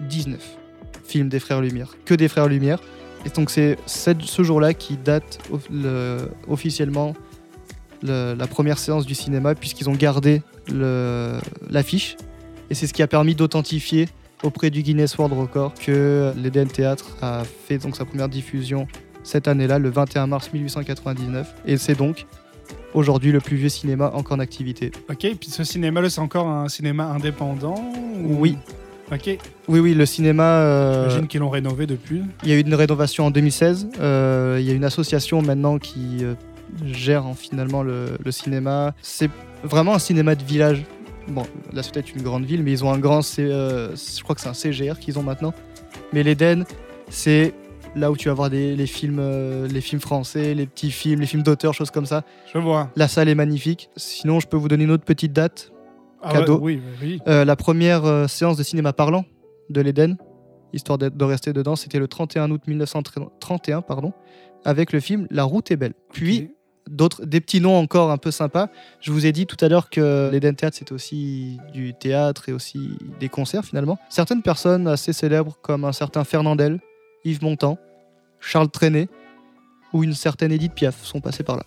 19 0.00 0.58
films 1.04 1.28
des 1.28 1.40
Frères 1.40 1.60
Lumière. 1.60 1.96
Que 2.04 2.14
des 2.14 2.28
Frères 2.28 2.48
Lumière. 2.48 2.80
Et 3.24 3.30
donc 3.30 3.50
c'est 3.50 3.76
ce 3.86 4.42
jour-là 4.42 4.74
qui 4.74 4.96
date 4.96 5.40
officiellement 6.46 7.14
la 8.02 8.46
première 8.46 8.78
séance 8.78 9.06
du 9.06 9.14
cinéma, 9.14 9.54
puisqu'ils 9.54 9.88
ont 9.88 9.94
gardé 9.94 10.42
l'affiche. 11.68 12.16
Et 12.70 12.74
c'est 12.74 12.86
ce 12.86 12.92
qui 12.92 13.02
a 13.02 13.06
permis 13.06 13.34
d'authentifier 13.34 14.08
auprès 14.42 14.70
du 14.70 14.82
Guinness 14.82 15.16
World 15.18 15.36
Record 15.36 15.74
que 15.74 16.32
l'Eden 16.36 16.68
Théâtre 16.68 17.16
a 17.22 17.42
fait 17.44 17.78
donc 17.78 17.96
sa 17.96 18.04
première 18.04 18.28
diffusion 18.28 18.86
cette 19.22 19.48
année-là, 19.48 19.78
le 19.78 19.90
21 19.90 20.26
mars 20.26 20.50
1899. 20.52 21.54
Et 21.66 21.76
c'est 21.76 21.94
donc 21.94 22.26
aujourd'hui 22.94 23.32
le 23.32 23.40
plus 23.40 23.56
vieux 23.56 23.68
cinéma 23.68 24.10
encore 24.14 24.36
en 24.36 24.40
activité. 24.40 24.90
Ok, 25.10 25.24
et 25.24 25.34
puis 25.34 25.50
ce 25.50 25.64
cinéma-là, 25.64 26.08
c'est 26.10 26.20
encore 26.20 26.48
un 26.48 26.68
cinéma 26.68 27.04
indépendant 27.04 27.74
Oui. 28.24 28.56
Ok. 29.10 29.38
Oui, 29.68 29.80
oui, 29.80 29.94
le 29.94 30.04
cinéma. 30.04 30.42
Euh, 30.44 31.08
J'imagine 31.08 31.28
qu'ils 31.28 31.40
l'ont 31.40 31.48
rénové 31.48 31.86
depuis. 31.86 32.22
Il 32.42 32.50
y 32.50 32.52
a 32.52 32.56
eu 32.56 32.60
une 32.60 32.74
rénovation 32.74 33.26
en 33.26 33.30
2016. 33.30 33.88
Euh, 34.00 34.58
il 34.60 34.66
y 34.66 34.70
a 34.70 34.74
une 34.74 34.84
association 34.84 35.40
maintenant 35.40 35.78
qui 35.78 36.18
euh, 36.22 36.34
gère 36.84 37.24
finalement 37.34 37.82
le, 37.82 38.18
le 38.22 38.30
cinéma. 38.30 38.94
C'est 39.00 39.30
vraiment 39.64 39.94
un 39.94 39.98
cinéma 39.98 40.34
de 40.34 40.44
village. 40.44 40.84
Bon, 41.28 41.44
La 41.72 41.82
Ciotat 41.82 42.00
est 42.00 42.14
une 42.14 42.22
grande 42.22 42.44
ville, 42.44 42.62
mais 42.62 42.72
ils 42.72 42.84
ont 42.84 42.92
un 42.92 42.98
grand. 42.98 43.20
je 43.20 44.22
crois 44.22 44.34
que 44.34 44.40
c'est 44.40 44.48
un 44.48 44.54
CGR 44.54 44.98
qu'ils 44.98 45.18
ont 45.18 45.22
maintenant. 45.22 45.52
Mais 46.12 46.22
l'Eden, 46.22 46.64
c'est 47.10 47.54
là 47.94 48.10
où 48.10 48.16
tu 48.16 48.28
vas 48.28 48.34
voir 48.34 48.50
des, 48.50 48.76
les, 48.76 48.86
films, 48.86 49.18
euh, 49.20 49.66
les 49.68 49.80
films 49.80 50.00
français, 50.00 50.54
les 50.54 50.66
petits 50.66 50.90
films, 50.90 51.20
les 51.20 51.26
films 51.26 51.42
d'auteur, 51.42 51.74
choses 51.74 51.90
comme 51.90 52.06
ça. 52.06 52.22
Je 52.52 52.58
vois. 52.58 52.90
La 52.96 53.08
salle 53.08 53.28
est 53.28 53.34
magnifique. 53.34 53.90
Sinon, 53.96 54.40
je 54.40 54.46
peux 54.46 54.56
vous 54.56 54.68
donner 54.68 54.84
une 54.84 54.90
autre 54.90 55.04
petite 55.04 55.32
date. 55.32 55.72
Ah 56.22 56.32
cadeau. 56.32 56.58
oui, 56.60 56.80
oui. 57.00 57.20
Euh, 57.28 57.44
la 57.44 57.56
première 57.56 58.04
euh, 58.04 58.26
séance 58.26 58.56
de 58.56 58.62
cinéma 58.62 58.92
parlant 58.92 59.24
de 59.70 59.80
l'Éden, 59.80 60.16
histoire 60.72 60.98
de, 60.98 61.24
rester 61.24 61.52
dedans, 61.52 61.76
c'était 61.76 61.98
le 61.98 62.08
31 62.08 62.50
août 62.50 62.62
1931, 62.66 63.82
pardon, 63.82 64.12
avec 64.64 64.92
le 64.92 65.00
film 65.00 65.26
La 65.30 65.44
route 65.44 65.70
est 65.70 65.76
belle. 65.76 65.94
Puis, 66.12 66.50
d'autres, 66.88 67.24
des 67.24 67.40
petits 67.40 67.60
noms 67.60 67.76
encore 67.76 68.10
un 68.10 68.18
peu 68.18 68.30
sympas. 68.30 68.68
Je 69.00 69.12
vous 69.12 69.26
ai 69.26 69.32
dit 69.32 69.46
tout 69.46 69.62
à 69.64 69.68
l'heure 69.68 69.90
que 69.90 70.30
l'Eden 70.32 70.54
Théâtre, 70.54 70.76
c'était 70.76 70.92
aussi 70.92 71.58
du 71.72 71.94
théâtre 71.94 72.48
et 72.48 72.52
aussi 72.52 72.98
des 73.20 73.28
concerts 73.28 73.64
finalement. 73.64 73.98
Certaines 74.08 74.42
personnes 74.42 74.86
assez 74.86 75.12
célèbres, 75.12 75.56
comme 75.62 75.84
un 75.84 75.92
certain 75.92 76.24
Fernandel, 76.24 76.80
Yves 77.24 77.42
Montand, 77.42 77.78
Charles 78.40 78.70
Trenet 78.70 79.08
ou 79.92 80.04
une 80.04 80.14
certaine 80.14 80.52
Edith 80.52 80.74
Piaf 80.74 81.04
sont 81.04 81.20
passés 81.20 81.42
par 81.42 81.56
là. 81.56 81.64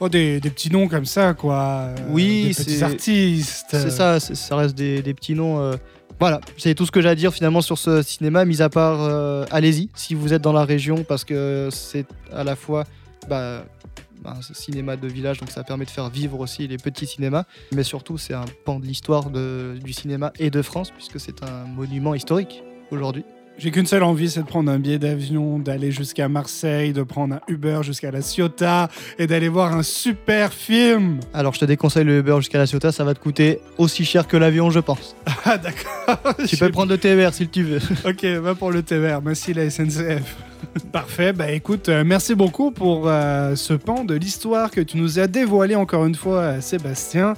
Oh, 0.00 0.08
des, 0.08 0.40
petits 0.40 0.70
noms 0.70 0.88
comme 0.88 1.04
ça, 1.04 1.32
quoi. 1.32 1.90
Oui, 2.08 2.48
des 2.48 2.64
petits 2.64 2.82
artistes. 2.82 3.68
C'est 3.70 3.90
ça, 3.90 4.18
ça 4.18 4.56
reste 4.56 4.74
des, 4.74 5.14
petits 5.14 5.34
noms. 5.34 5.60
Euh. 5.60 5.76
Voilà, 6.18 6.40
c'est 6.56 6.74
tout 6.74 6.86
ce 6.86 6.90
que 6.90 7.00
j'ai 7.00 7.08
à 7.08 7.14
dire 7.14 7.32
finalement 7.32 7.60
sur 7.60 7.78
ce 7.78 8.02
cinéma, 8.02 8.44
mis 8.44 8.62
à 8.62 8.68
part, 8.68 9.00
euh, 9.00 9.44
allez-y 9.50 9.90
si 9.94 10.14
vous 10.14 10.32
êtes 10.32 10.42
dans 10.42 10.52
la 10.52 10.64
région, 10.64 11.04
parce 11.04 11.24
que 11.24 11.68
c'est 11.70 12.06
à 12.32 12.44
la 12.44 12.56
fois 12.56 12.84
bah, 13.28 13.64
un 14.24 14.40
cinéma 14.42 14.96
de 14.96 15.08
village, 15.08 15.38
donc 15.38 15.50
ça 15.50 15.64
permet 15.64 15.84
de 15.84 15.90
faire 15.90 16.10
vivre 16.10 16.40
aussi 16.40 16.66
les 16.68 16.78
petits 16.78 17.06
cinémas, 17.06 17.44
mais 17.72 17.82
surtout 17.82 18.18
c'est 18.18 18.34
un 18.34 18.44
pan 18.64 18.78
de 18.78 18.86
l'histoire 18.86 19.30
du 19.30 19.92
cinéma 19.92 20.32
et 20.38 20.50
de 20.50 20.62
France, 20.62 20.90
puisque 20.90 21.20
c'est 21.20 21.42
un 21.42 21.64
monument 21.64 22.14
historique 22.14 22.62
aujourd'hui. 22.90 23.24
J'ai 23.62 23.70
qu'une 23.70 23.86
seule 23.86 24.02
envie, 24.02 24.28
c'est 24.28 24.40
de 24.40 24.46
prendre 24.46 24.72
un 24.72 24.80
billet 24.80 24.98
d'avion, 24.98 25.60
d'aller 25.60 25.92
jusqu'à 25.92 26.28
Marseille, 26.28 26.92
de 26.92 27.04
prendre 27.04 27.36
un 27.36 27.40
Uber 27.46 27.82
jusqu'à 27.84 28.10
La 28.10 28.20
Ciotat 28.20 28.88
et 29.20 29.28
d'aller 29.28 29.48
voir 29.48 29.72
un 29.72 29.84
super 29.84 30.52
film. 30.52 31.20
Alors 31.32 31.54
je 31.54 31.60
te 31.60 31.64
déconseille 31.64 32.02
le 32.02 32.18
Uber 32.18 32.34
jusqu'à 32.38 32.58
La 32.58 32.66
Ciotat, 32.66 32.90
ça 32.90 33.04
va 33.04 33.14
te 33.14 33.20
coûter 33.20 33.60
aussi 33.78 34.04
cher 34.04 34.26
que 34.26 34.36
l'avion, 34.36 34.70
je 34.70 34.80
pense. 34.80 35.14
Ah 35.44 35.58
d'accord. 35.58 36.34
Tu 36.48 36.56
peux 36.56 36.70
prendre 36.70 36.90
le 36.90 36.98
TVR 36.98 37.32
si 37.32 37.46
tu 37.46 37.62
veux. 37.62 37.78
ok, 38.04 38.24
va 38.24 38.56
pour 38.56 38.72
le 38.72 38.82
TVR, 38.82 39.22
merci 39.22 39.54
la 39.54 39.70
SNCF. 39.70 40.36
Parfait, 40.92 41.32
bah 41.32 41.52
écoute, 41.52 41.88
euh, 41.88 42.02
merci 42.04 42.34
beaucoup 42.34 42.72
pour 42.72 43.04
euh, 43.06 43.54
ce 43.54 43.74
pan 43.74 44.02
de 44.02 44.14
l'histoire 44.14 44.72
que 44.72 44.80
tu 44.80 44.96
nous 44.96 45.20
as 45.20 45.28
dévoilé 45.28 45.76
encore 45.76 46.04
une 46.04 46.16
fois, 46.16 46.38
euh, 46.38 46.60
Sébastien. 46.60 47.34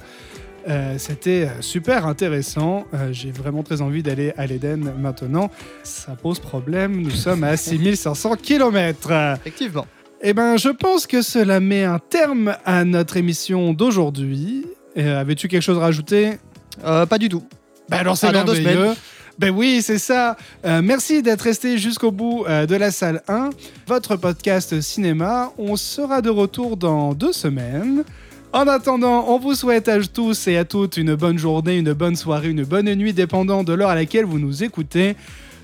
Euh, 0.67 0.95
c'était 0.97 1.47
euh, 1.47 1.61
super 1.61 2.07
intéressant. 2.07 2.85
Euh, 2.93 3.09
j'ai 3.11 3.31
vraiment 3.31 3.61
très 3.61 3.81
envie 3.81 4.01
d'aller 4.01 4.33
à 4.35 4.47
l'Éden 4.47 4.93
maintenant. 4.99 5.51
Ça 5.83 6.13
pose 6.13 6.39
problème. 6.39 7.01
Nous 7.01 7.11
sommes 7.11 7.43
à 7.43 7.55
6500 7.57 8.35
km. 8.41 9.11
Effectivement. 9.41 9.85
Eh 10.21 10.33
ben, 10.33 10.57
je 10.57 10.69
pense 10.69 11.05
que 11.05 11.21
cela 11.21 11.59
met 11.59 11.83
un 11.83 11.99
terme 11.99 12.55
à 12.65 12.83
notre 12.83 13.17
émission 13.17 13.73
d'aujourd'hui. 13.73 14.65
Avais-tu 14.97 15.47
quelque 15.49 15.61
chose 15.61 15.77
à 15.77 15.81
rajouter? 15.81 16.37
Pas 16.81 17.17
du 17.17 17.27
tout. 17.27 17.43
Ben 17.89 17.97
alors 17.97 18.17
c'est 18.17 18.31
merveilleux. 18.31 18.93
Ben 19.37 19.51
oui, 19.51 19.81
c'est 19.81 19.99
ça. 19.99 20.37
merci 20.63 21.21
d'être 21.21 21.41
resté 21.41 21.77
jusqu'au 21.77 22.11
bout 22.11 22.45
de 22.47 22.75
la 22.75 22.91
salle 22.91 23.21
1, 23.27 23.49
votre 23.87 24.15
podcast 24.15 24.79
cinéma. 24.79 25.51
On 25.57 25.75
sera 25.75 26.21
de 26.21 26.29
retour 26.29 26.77
dans 26.77 27.13
deux 27.13 27.33
semaines. 27.33 28.05
En 28.55 28.67
attendant, 28.67 29.25
on 29.27 29.37
vous 29.37 29.53
souhaite 29.53 29.89
à 29.89 30.01
tous 30.01 30.47
et 30.47 30.55
à 30.55 30.63
toutes 30.63 30.95
une 30.95 31.15
bonne 31.15 31.37
journée, 31.37 31.77
une 31.77 31.91
bonne 31.91 32.15
soirée, 32.15 32.51
une 32.51 32.63
bonne 32.63 32.89
nuit, 32.95 33.11
dépendant 33.11 33.65
de 33.65 33.73
l'heure 33.73 33.89
à 33.89 33.95
laquelle 33.95 34.23
vous 34.23 34.39
nous 34.39 34.63
écoutez. 34.63 35.17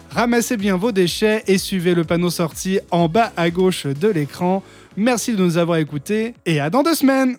Ramassez 0.10 0.58
bien 0.58 0.76
vos 0.76 0.92
déchets 0.92 1.42
et 1.48 1.58
suivez 1.58 1.96
le 1.96 2.04
panneau 2.04 2.30
sorti 2.30 2.82
en 2.92 3.08
bas 3.08 3.32
à 3.38 3.50
gauche 3.50 3.86
de 3.88 4.10
l'écran. 4.10 4.62
Merci 4.98 5.32
de 5.32 5.42
nous 5.42 5.58
avoir 5.58 5.78
écoutés 5.78 6.34
et 6.46 6.60
à 6.60 6.70
dans 6.70 6.84
deux 6.84 6.96
semaines 6.96 7.38